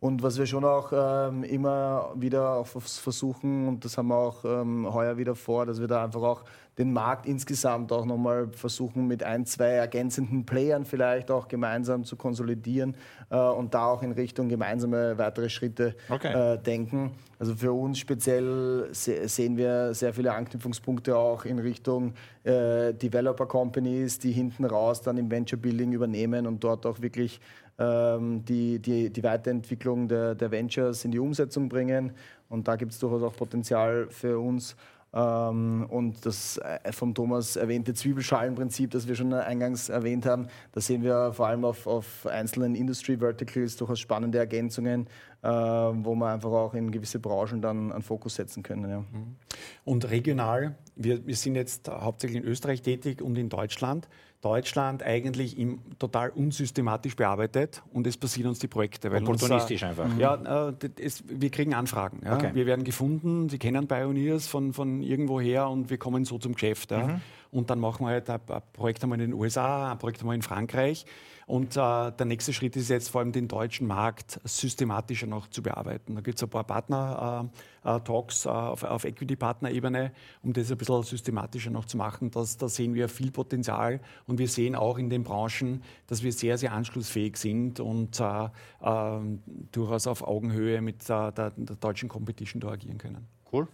Und 0.00 0.22
was 0.22 0.38
wir 0.38 0.44
schon 0.46 0.64
auch 0.64 0.92
ähm, 0.92 1.44
immer 1.44 2.12
wieder 2.14 2.64
versuchen, 2.64 3.68
und 3.68 3.84
das 3.84 3.96
haben 3.96 4.08
wir 4.08 4.16
auch 4.16 4.44
ähm, 4.44 4.92
heuer 4.92 5.16
wieder 5.16 5.34
vor, 5.34 5.64
dass 5.64 5.80
wir 5.80 5.86
da 5.86 6.04
einfach 6.04 6.22
auch 6.22 6.44
den 6.78 6.92
Markt 6.92 7.26
insgesamt 7.26 7.92
auch 7.92 8.04
nochmal 8.04 8.48
versuchen, 8.52 9.06
mit 9.06 9.22
ein, 9.22 9.46
zwei 9.46 9.68
ergänzenden 9.68 10.44
Playern 10.44 10.84
vielleicht 10.84 11.30
auch 11.30 11.48
gemeinsam 11.48 12.04
zu 12.04 12.16
konsolidieren 12.16 12.96
äh, 13.30 13.36
und 13.36 13.74
da 13.74 13.86
auch 13.86 14.02
in 14.02 14.12
Richtung 14.12 14.48
gemeinsame 14.48 15.16
weitere 15.18 15.48
Schritte 15.48 15.94
okay. 16.08 16.54
äh, 16.54 16.58
denken. 16.58 17.12
Also 17.38 17.54
für 17.54 17.72
uns 17.72 17.98
speziell 17.98 18.88
se 18.92 19.28
sehen 19.28 19.56
wir 19.56 19.94
sehr 19.94 20.14
viele 20.14 20.32
Anknüpfungspunkte 20.32 21.16
auch 21.16 21.44
in 21.44 21.58
Richtung 21.58 22.14
äh, 22.42 22.92
Developer 22.94 23.46
Companies, 23.46 24.18
die 24.18 24.32
hinten 24.32 24.64
raus 24.64 25.02
dann 25.02 25.16
im 25.16 25.30
Venture 25.30 25.58
Building 25.58 25.92
übernehmen 25.92 26.46
und 26.46 26.64
dort 26.64 26.86
auch 26.86 27.00
wirklich 27.00 27.40
ähm, 27.78 28.44
die, 28.44 28.78
die, 28.78 29.10
die 29.10 29.22
Weiterentwicklung 29.22 30.08
der, 30.08 30.34
der 30.34 30.50
Ventures 30.50 31.04
in 31.04 31.10
die 31.10 31.18
Umsetzung 31.18 31.68
bringen. 31.68 32.12
Und 32.48 32.68
da 32.68 32.76
gibt 32.76 32.92
es 32.92 32.98
durchaus 32.98 33.22
auch 33.22 33.36
Potenzial 33.36 34.06
für 34.10 34.38
uns. 34.38 34.76
Ähm, 35.14 35.86
und 35.88 36.26
das 36.26 36.58
äh, 36.58 36.90
vom 36.90 37.14
Thomas 37.14 37.54
erwähnte 37.54 37.94
Zwiebelschalenprinzip, 37.94 38.90
das 38.90 39.06
wir 39.06 39.14
schon 39.14 39.32
eingangs 39.32 39.88
erwähnt 39.88 40.26
haben, 40.26 40.48
da 40.72 40.80
sehen 40.80 41.04
wir 41.04 41.32
vor 41.32 41.46
allem 41.46 41.64
auf, 41.64 41.86
auf 41.86 42.26
einzelnen 42.26 42.74
Industry 42.74 43.18
Verticals 43.18 43.76
durchaus 43.76 44.00
spannende 44.00 44.38
Ergänzungen, 44.38 45.06
äh, 45.42 45.48
wo 45.48 46.16
wir 46.16 46.26
einfach 46.26 46.50
auch 46.50 46.74
in 46.74 46.90
gewisse 46.90 47.20
Branchen 47.20 47.62
dann 47.62 47.92
einen 47.92 48.02
Fokus 48.02 48.34
setzen 48.34 48.64
können. 48.64 48.90
Ja. 48.90 49.00
Mhm. 49.00 49.36
Und 49.84 50.10
regional, 50.10 50.74
wir, 50.96 51.24
wir 51.24 51.36
sind 51.36 51.54
jetzt 51.54 51.88
hauptsächlich 51.88 52.42
in 52.42 52.48
Österreich 52.48 52.82
tätig 52.82 53.22
und 53.22 53.38
in 53.38 53.48
Deutschland. 53.48 54.08
Deutschland 54.44 55.02
eigentlich 55.02 55.58
im, 55.58 55.80
total 55.98 56.30
unsystematisch 56.30 57.16
bearbeitet 57.16 57.82
und 57.92 58.06
es 58.06 58.16
passieren 58.16 58.50
uns 58.50 58.58
die 58.58 58.68
Projekte. 58.68 59.10
Weil 59.10 59.22
Opportunistisch 59.22 59.82
uns, 59.82 59.98
einfach. 59.98 60.18
Ja, 60.18 60.68
äh, 60.68 60.90
es, 61.00 61.24
wir 61.26 61.50
kriegen 61.50 61.72
Anfragen. 61.72 62.20
Ja. 62.24 62.34
Okay. 62.34 62.50
Wir 62.52 62.66
werden 62.66 62.84
gefunden, 62.84 63.48
Sie 63.48 63.58
kennen 63.58 63.88
Pioneers 63.88 64.46
von, 64.46 64.72
von 64.72 65.02
irgendwoher 65.02 65.68
und 65.68 65.88
wir 65.88 65.96
kommen 65.96 66.24
so 66.24 66.38
zum 66.38 66.52
Geschäft. 66.52 66.90
Ja. 66.90 67.06
Mhm. 67.06 67.20
Und 67.50 67.70
dann 67.70 67.80
machen 67.80 68.04
wir 68.04 68.10
halt 68.10 68.28
ein, 68.28 68.40
ein 68.48 68.62
Projekt 68.72 69.02
einmal 69.02 69.20
in 69.20 69.30
den 69.30 69.34
USA, 69.34 69.92
ein 69.92 69.98
Projekt 69.98 70.20
einmal 70.20 70.36
in 70.36 70.42
Frankreich. 70.42 71.06
Und 71.46 71.76
äh, 71.76 72.12
der 72.12 72.24
nächste 72.24 72.52
Schritt 72.52 72.76
ist 72.76 72.88
jetzt 72.88 73.10
vor 73.10 73.20
allem 73.20 73.32
den 73.32 73.48
deutschen 73.48 73.86
Markt 73.86 74.40
systematischer 74.44 75.26
noch 75.26 75.48
zu 75.48 75.62
bearbeiten. 75.62 76.14
Da 76.14 76.20
gibt 76.20 76.38
es 76.38 76.42
ein 76.42 76.48
paar 76.48 76.64
Partner-Talks 76.64 78.46
äh, 78.46 78.48
äh, 78.48 78.52
auf, 78.52 78.82
auf 78.82 79.04
Equity-Partner-Ebene, 79.04 80.12
um 80.42 80.52
das 80.52 80.70
ein 80.70 80.78
bisschen 80.78 81.02
systematischer 81.02 81.70
noch 81.70 81.84
zu 81.84 81.96
machen. 81.96 82.30
Das, 82.30 82.56
da 82.56 82.68
sehen 82.68 82.94
wir 82.94 83.08
viel 83.08 83.30
Potenzial 83.30 84.00
und 84.26 84.38
wir 84.38 84.48
sehen 84.48 84.74
auch 84.74 84.98
in 84.98 85.10
den 85.10 85.22
Branchen, 85.22 85.82
dass 86.06 86.22
wir 86.22 86.32
sehr, 86.32 86.56
sehr 86.56 86.72
anschlussfähig 86.72 87.36
sind 87.36 87.80
und 87.80 88.20
äh, 88.20 88.48
ähm, 88.82 89.42
durchaus 89.72 90.06
auf 90.06 90.22
Augenhöhe 90.22 90.80
mit 90.80 91.02
äh, 91.04 91.32
der, 91.32 91.52
der 91.56 91.76
deutschen 91.76 92.08
Competition 92.08 92.60
da 92.60 92.68
agieren 92.68 92.98
können. 92.98 93.26
Cool. 93.52 93.68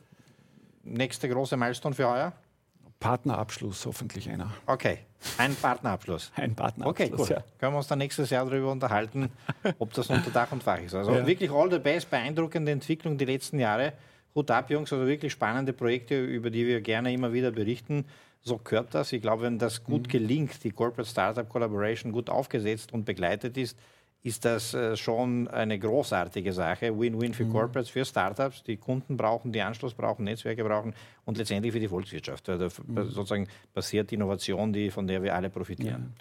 Nächste 0.82 1.28
große 1.28 1.56
Milestone 1.56 1.94
für 1.94 2.08
heuer? 2.08 2.32
Partnerabschluss 3.00 3.86
hoffentlich 3.86 4.28
einer. 4.30 4.52
Okay, 4.66 4.98
ein 5.38 5.54
Partnerabschluss. 5.54 6.30
Ein 6.36 6.54
Partnerabschluss. 6.54 7.08
Okay, 7.10 7.14
cool. 7.18 7.28
Ja. 7.36 7.44
Können 7.58 7.72
wir 7.74 7.78
uns 7.78 7.88
dann 7.88 7.98
nächstes 7.98 8.30
Jahr 8.30 8.44
darüber 8.44 8.70
unterhalten, 8.70 9.30
ob 9.78 9.92
das 9.94 10.08
unter 10.08 10.30
Dach 10.30 10.52
und 10.52 10.62
Fach 10.62 10.78
ist. 10.80 10.94
Also 10.94 11.12
Ja. 11.12 11.26
wirklich 11.26 11.50
all 11.50 11.70
the 11.70 11.78
best, 11.78 12.10
beeindruckende 12.10 12.72
Entwicklung 12.72 13.18
die 13.18 13.24
letzten 13.24 13.58
Jahre. 13.58 13.94
Hut 14.34 14.50
ab, 14.50 14.70
Jungs, 14.70 14.92
also 14.92 15.06
wirklich 15.06 15.32
spannende 15.32 15.72
Projekte, 15.72 16.22
über 16.24 16.50
die 16.50 16.66
wir 16.66 16.80
gerne 16.80 17.12
immer 17.12 17.32
wieder 17.32 17.50
berichten. 17.50 18.04
So 18.42 18.58
gehört 18.58 18.94
das. 18.94 19.12
Ich 19.12 19.20
glaube, 19.20 19.42
wenn 19.42 19.58
das 19.58 19.82
gut 19.84 20.08
gelingt, 20.08 20.62
die 20.64 20.70
Corporate 20.70 21.08
Startup 21.10 21.48
Collaboration 21.48 22.12
gut 22.12 22.30
aufgesetzt 22.30 22.92
und 22.92 23.04
begleitet 23.04 23.56
ist, 23.58 23.76
ist 24.22 24.44
das 24.44 24.74
äh, 24.74 24.96
schon 24.96 25.48
eine 25.48 25.78
großartige 25.78 26.52
Sache. 26.52 26.98
Win-win 26.98 27.32
für 27.32 27.46
Corporates, 27.46 27.88
für 27.88 28.04
Startups, 28.04 28.62
die 28.62 28.76
Kunden 28.76 29.16
brauchen, 29.16 29.50
die 29.50 29.62
Anschluss 29.62 29.94
brauchen, 29.94 30.24
Netzwerke 30.24 30.62
brauchen 30.62 30.94
und 31.24 31.38
letztendlich 31.38 31.72
für 31.72 31.80
die 31.80 31.88
Volkswirtschaft. 31.88 32.46
Da 32.48 32.56
f- 32.66 32.82
sozusagen 32.86 33.48
passiert 33.72 34.12
Innovation, 34.12 34.72
die, 34.72 34.90
von 34.90 35.06
der 35.06 35.22
wir 35.22 35.34
alle 35.34 35.48
profitieren. 35.48 36.12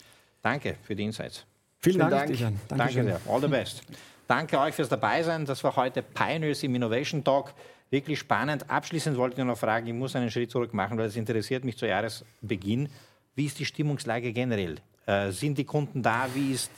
Danke 0.41 0.77
für 0.83 0.95
die 0.95 1.03
Insights. 1.03 1.45
Vielen, 1.79 1.95
Vielen 1.97 2.09
Dank, 2.09 2.37
Dank. 2.37 2.55
Danke 2.69 2.93
sehr. 3.03 3.21
All 3.27 3.41
the 3.41 3.47
best. 3.47 3.83
Danke 4.27 4.59
euch 4.59 4.75
fürs 4.75 4.89
Dabeisein. 4.89 5.45
Das 5.45 5.63
war 5.63 5.75
heute 5.75 6.01
Pioneers 6.01 6.63
im 6.63 6.75
Innovation 6.75 7.23
Talk. 7.23 7.53
Wirklich 7.89 8.19
spannend. 8.19 8.69
Abschließend 8.69 9.17
wollte 9.17 9.41
ich 9.41 9.47
noch 9.47 9.57
fragen, 9.57 9.87
ich 9.87 9.93
muss 9.93 10.15
einen 10.15 10.29
Schritt 10.29 10.51
zurück 10.51 10.73
machen, 10.73 10.97
weil 10.97 11.07
es 11.07 11.15
interessiert 11.15 11.65
mich 11.65 11.75
zu 11.77 11.87
Jahresbeginn. 11.87 12.87
Wie 13.35 13.45
ist 13.45 13.57
die 13.59 13.65
Stimmungslage 13.65 14.31
generell? 14.31 14.75
Äh, 15.05 15.31
sind 15.31 15.57
die 15.57 15.63
Kunden 15.65 16.03
da? 16.03 16.27
Wie 16.33 16.51
ist, 16.51 16.69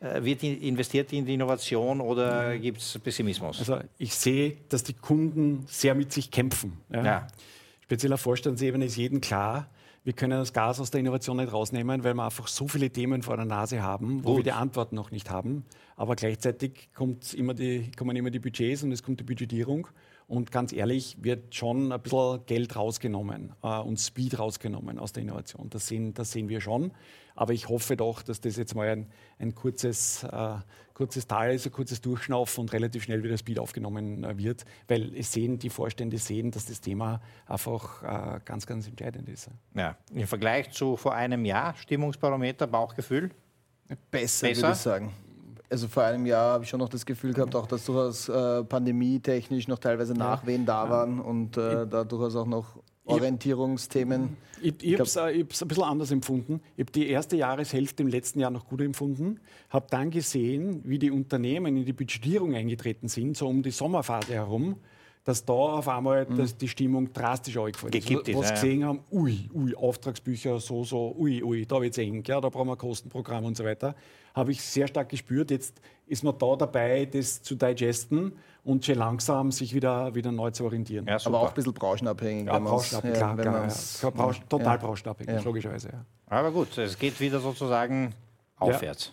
wird 0.00 0.42
die, 0.42 0.68
investiert 0.68 1.12
in 1.12 1.26
die 1.26 1.34
Innovation 1.34 2.00
oder 2.00 2.56
gibt 2.58 2.78
es 2.78 2.98
Pessimismus? 2.98 3.58
Also 3.58 3.78
ich 3.98 4.14
sehe, 4.14 4.56
dass 4.68 4.82
die 4.84 4.94
Kunden 4.94 5.64
sehr 5.66 5.94
mit 5.94 6.12
sich 6.12 6.30
kämpfen. 6.30 6.78
Ja. 6.90 7.04
Ja. 7.04 7.26
Speziell 7.82 8.12
auf 8.12 8.20
Vorstandsebene 8.20 8.84
ist 8.84 8.96
jedem 8.96 9.20
klar, 9.20 9.68
wir 10.04 10.12
können 10.14 10.38
das 10.38 10.52
Gas 10.52 10.80
aus 10.80 10.90
der 10.90 11.00
Innovation 11.00 11.36
nicht 11.36 11.52
rausnehmen, 11.52 12.02
weil 12.04 12.14
wir 12.14 12.24
einfach 12.24 12.46
so 12.46 12.66
viele 12.66 12.88
Themen 12.90 13.22
vor 13.22 13.36
der 13.36 13.44
Nase 13.44 13.82
haben, 13.82 14.24
wo 14.24 14.28
Gut. 14.28 14.36
wir 14.38 14.44
die 14.44 14.52
Antworten 14.52 14.94
noch 14.94 15.10
nicht 15.10 15.30
haben. 15.30 15.64
Aber 15.96 16.16
gleichzeitig 16.16 16.88
kommt 16.94 17.34
immer 17.34 17.52
die, 17.52 17.90
kommen 17.96 18.16
immer 18.16 18.30
die 18.30 18.38
Budgets 18.38 18.82
und 18.82 18.92
es 18.92 19.02
kommt 19.02 19.20
die 19.20 19.24
Budgetierung. 19.24 19.88
Und 20.28 20.52
ganz 20.52 20.74
ehrlich, 20.74 21.16
wird 21.22 21.54
schon 21.54 21.90
ein 21.90 22.02
bisschen 22.02 22.44
Geld 22.44 22.76
rausgenommen 22.76 23.54
äh, 23.62 23.78
und 23.78 23.98
Speed 23.98 24.38
rausgenommen 24.38 24.98
aus 24.98 25.12
der 25.12 25.22
Innovation. 25.22 25.70
Das 25.70 25.86
sehen, 25.86 26.12
das 26.12 26.32
sehen 26.32 26.50
wir 26.50 26.60
schon. 26.60 26.92
Aber 27.34 27.54
ich 27.54 27.70
hoffe 27.70 27.96
doch, 27.96 28.20
dass 28.22 28.42
das 28.42 28.56
jetzt 28.56 28.74
mal 28.74 28.88
ein, 28.88 29.06
ein 29.38 29.54
kurzes, 29.54 30.24
äh, 30.24 30.56
kurzes 30.92 31.26
Tal 31.26 31.54
ist, 31.54 31.64
ein 31.64 31.72
kurzes 31.72 32.02
Durchschnaufen 32.02 32.60
und 32.60 32.72
relativ 32.74 33.04
schnell 33.04 33.22
wieder 33.22 33.38
Speed 33.38 33.58
aufgenommen 33.58 34.22
äh, 34.22 34.36
wird. 34.36 34.66
Weil 34.86 35.14
es 35.16 35.32
sehen, 35.32 35.58
die 35.58 35.70
Vorstände 35.70 36.18
sehen, 36.18 36.50
dass 36.50 36.66
das 36.66 36.82
Thema 36.82 37.22
einfach 37.46 38.02
äh, 38.02 38.40
ganz, 38.44 38.66
ganz 38.66 38.86
entscheidend 38.86 39.30
ist. 39.30 39.48
Ja. 39.74 39.96
Im 40.12 40.26
Vergleich 40.26 40.72
zu 40.72 40.98
vor 40.98 41.14
einem 41.14 41.46
Jahr, 41.46 41.74
Stimmungsbarometer, 41.74 42.66
Bauchgefühl? 42.66 43.30
Besser, 44.10 44.48
Besser? 44.48 44.62
würde 44.62 44.72
ich 44.72 44.78
sagen. 44.78 45.14
Also 45.70 45.86
vor 45.86 46.04
einem 46.04 46.24
Jahr 46.24 46.54
habe 46.54 46.64
ich 46.64 46.70
schon 46.70 46.80
noch 46.80 46.88
das 46.88 47.04
Gefühl 47.04 47.34
gehabt, 47.34 47.54
auch 47.54 47.66
dass 47.66 47.84
durchaus 47.84 48.28
äh, 48.28 48.64
pandemietechnisch 48.64 49.68
noch 49.68 49.78
teilweise 49.78 50.14
Nachwehen 50.14 50.64
da 50.64 50.88
waren 50.88 51.20
und 51.20 51.56
äh, 51.58 51.86
da 51.86 52.04
durchaus 52.04 52.36
auch 52.36 52.46
noch 52.46 52.78
Orientierungsthemen. 53.04 54.36
Ich, 54.62 54.74
ich 54.82 54.94
habe 54.94 55.04
es 55.04 55.16
äh, 55.16 55.30
ich 55.30 55.62
ein 55.62 55.68
bisschen 55.68 55.84
anders 55.84 56.10
empfunden. 56.10 56.60
Ich 56.76 56.82
habe 56.82 56.92
die 56.92 57.08
erste 57.08 57.36
Jahreshälfte 57.36 58.02
im 58.02 58.08
letzten 58.08 58.40
Jahr 58.40 58.50
noch 58.50 58.66
gut 58.66 58.80
empfunden, 58.80 59.40
habe 59.70 59.86
dann 59.90 60.10
gesehen, 60.10 60.82
wie 60.84 60.98
die 60.98 61.10
Unternehmen 61.10 61.76
in 61.76 61.84
die 61.84 61.92
Budgetierung 61.92 62.54
eingetreten 62.54 63.08
sind, 63.08 63.36
so 63.36 63.48
um 63.48 63.62
die 63.62 63.70
Sommerphase 63.70 64.34
herum, 64.34 64.76
dass 65.28 65.44
da 65.44 65.52
auf 65.52 65.86
einmal 65.88 66.24
das, 66.24 66.56
die 66.56 66.68
Stimmung 66.68 67.12
drastisch 67.12 67.54
angefallen 67.58 67.92
ist. 67.92 68.06
Gekippt 68.08 68.28
ist, 68.28 68.36
Was 68.38 68.48
ja, 68.48 68.54
ja. 68.54 68.60
gesehen 68.62 68.84
haben, 68.86 69.00
ui, 69.12 69.50
ui, 69.52 69.74
Auftragsbücher, 69.74 70.58
so, 70.58 70.84
so, 70.84 71.14
ui, 71.18 71.42
ui, 71.42 71.66
da 71.66 71.82
wird 71.82 71.92
es 71.92 71.98
eng, 71.98 72.22
ja, 72.26 72.40
da 72.40 72.48
brauchen 72.48 72.68
wir 72.68 72.72
ein 72.72 72.78
Kostenprogramm 72.78 73.44
und 73.44 73.54
so 73.54 73.62
weiter. 73.62 73.94
Habe 74.34 74.52
ich 74.52 74.62
sehr 74.62 74.88
stark 74.88 75.10
gespürt. 75.10 75.50
Jetzt 75.50 75.82
ist 76.06 76.24
man 76.24 76.38
da 76.38 76.56
dabei, 76.56 77.04
das 77.04 77.42
zu 77.42 77.56
digesten 77.56 78.32
und 78.64 78.86
schon 78.86 78.94
langsam 78.94 79.52
sich 79.52 79.74
wieder, 79.74 80.14
wieder 80.14 80.32
neu 80.32 80.50
zu 80.50 80.64
orientieren. 80.64 81.04
Ja. 81.06 81.18
Aber 81.26 81.40
auch 81.40 81.48
ein 81.50 81.54
bisschen 81.54 81.74
branchenabhängig. 81.74 82.46
Ja, 82.46 82.58
branchenabhängig, 82.58 83.18
klar, 83.18 83.36
wenn 83.36 83.42
klar. 83.44 83.68
Ja. 84.02 84.10
Branchen- 84.10 84.48
Total 84.48 84.66
ja. 84.66 84.76
branchenabhängig, 84.78 85.34
Ja. 85.34 85.42
logischerweise. 85.42 85.88
Ja. 85.92 86.04
Aber 86.28 86.50
gut, 86.52 86.78
es 86.78 86.98
geht 86.98 87.20
wieder 87.20 87.38
sozusagen 87.40 88.14
aufwärts. 88.56 89.12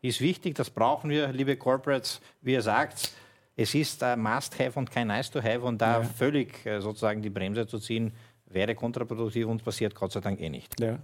Ist 0.00 0.20
wichtig, 0.20 0.54
das 0.54 0.70
brauchen 0.70 1.10
wir, 1.10 1.26
liebe 1.32 1.56
Corporates. 1.56 2.20
Wie 2.40 2.52
ihr 2.52 2.62
sagt, 2.62 3.10
es 3.56 3.74
ist 3.74 4.02
ein 4.02 4.20
Must-Have 4.20 4.78
und 4.78 4.90
kein 4.90 5.08
Nice-to-Have 5.08 5.62
und 5.62 5.80
da 5.80 6.02
völlig 6.02 6.64
äh, 6.66 6.80
sozusagen 6.80 7.22
die 7.22 7.30
Bremse 7.30 7.66
zu 7.66 7.78
ziehen, 7.78 8.12
wäre 8.46 8.74
kontraproduktiv 8.74 9.46
und 9.46 9.64
passiert 9.64 9.94
Gott 9.94 10.12
sei 10.12 10.20
Dank 10.20 10.40
eh 10.40 10.50
nicht. 10.50 10.78
Ja. 10.78 10.98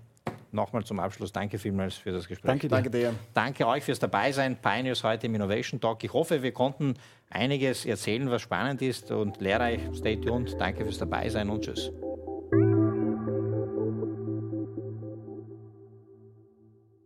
Nochmal 0.53 0.85
zum 0.85 1.01
Abschluss, 1.01 1.33
danke 1.33 1.59
vielmals 1.59 1.95
für 1.95 2.13
das 2.13 2.29
Gespräch. 2.29 2.47
Danke. 2.47 2.69
Danke 2.69 2.91
dir. 2.91 3.15
Danke 3.33 3.67
euch 3.67 3.83
fürs 3.83 3.99
Dabeisein. 3.99 4.57
Pioneers 4.57 5.03
heute 5.03 5.27
im 5.27 5.35
Innovation 5.35 5.81
Talk. 5.81 6.05
Ich 6.05 6.13
hoffe, 6.13 6.43
wir 6.43 6.53
konnten 6.53 6.95
einiges 7.31 7.87
erzählen, 7.87 8.31
was 8.31 8.43
spannend 8.43 8.83
ist 8.83 9.11
und 9.11 9.41
lehrreich. 9.41 9.81
Stay 9.95 10.17
tuned. 10.17 10.55
Danke 10.61 10.85
fürs 10.85 10.99
Dabeisein 10.99 11.49
und 11.49 11.65
tschüss. 11.65 11.91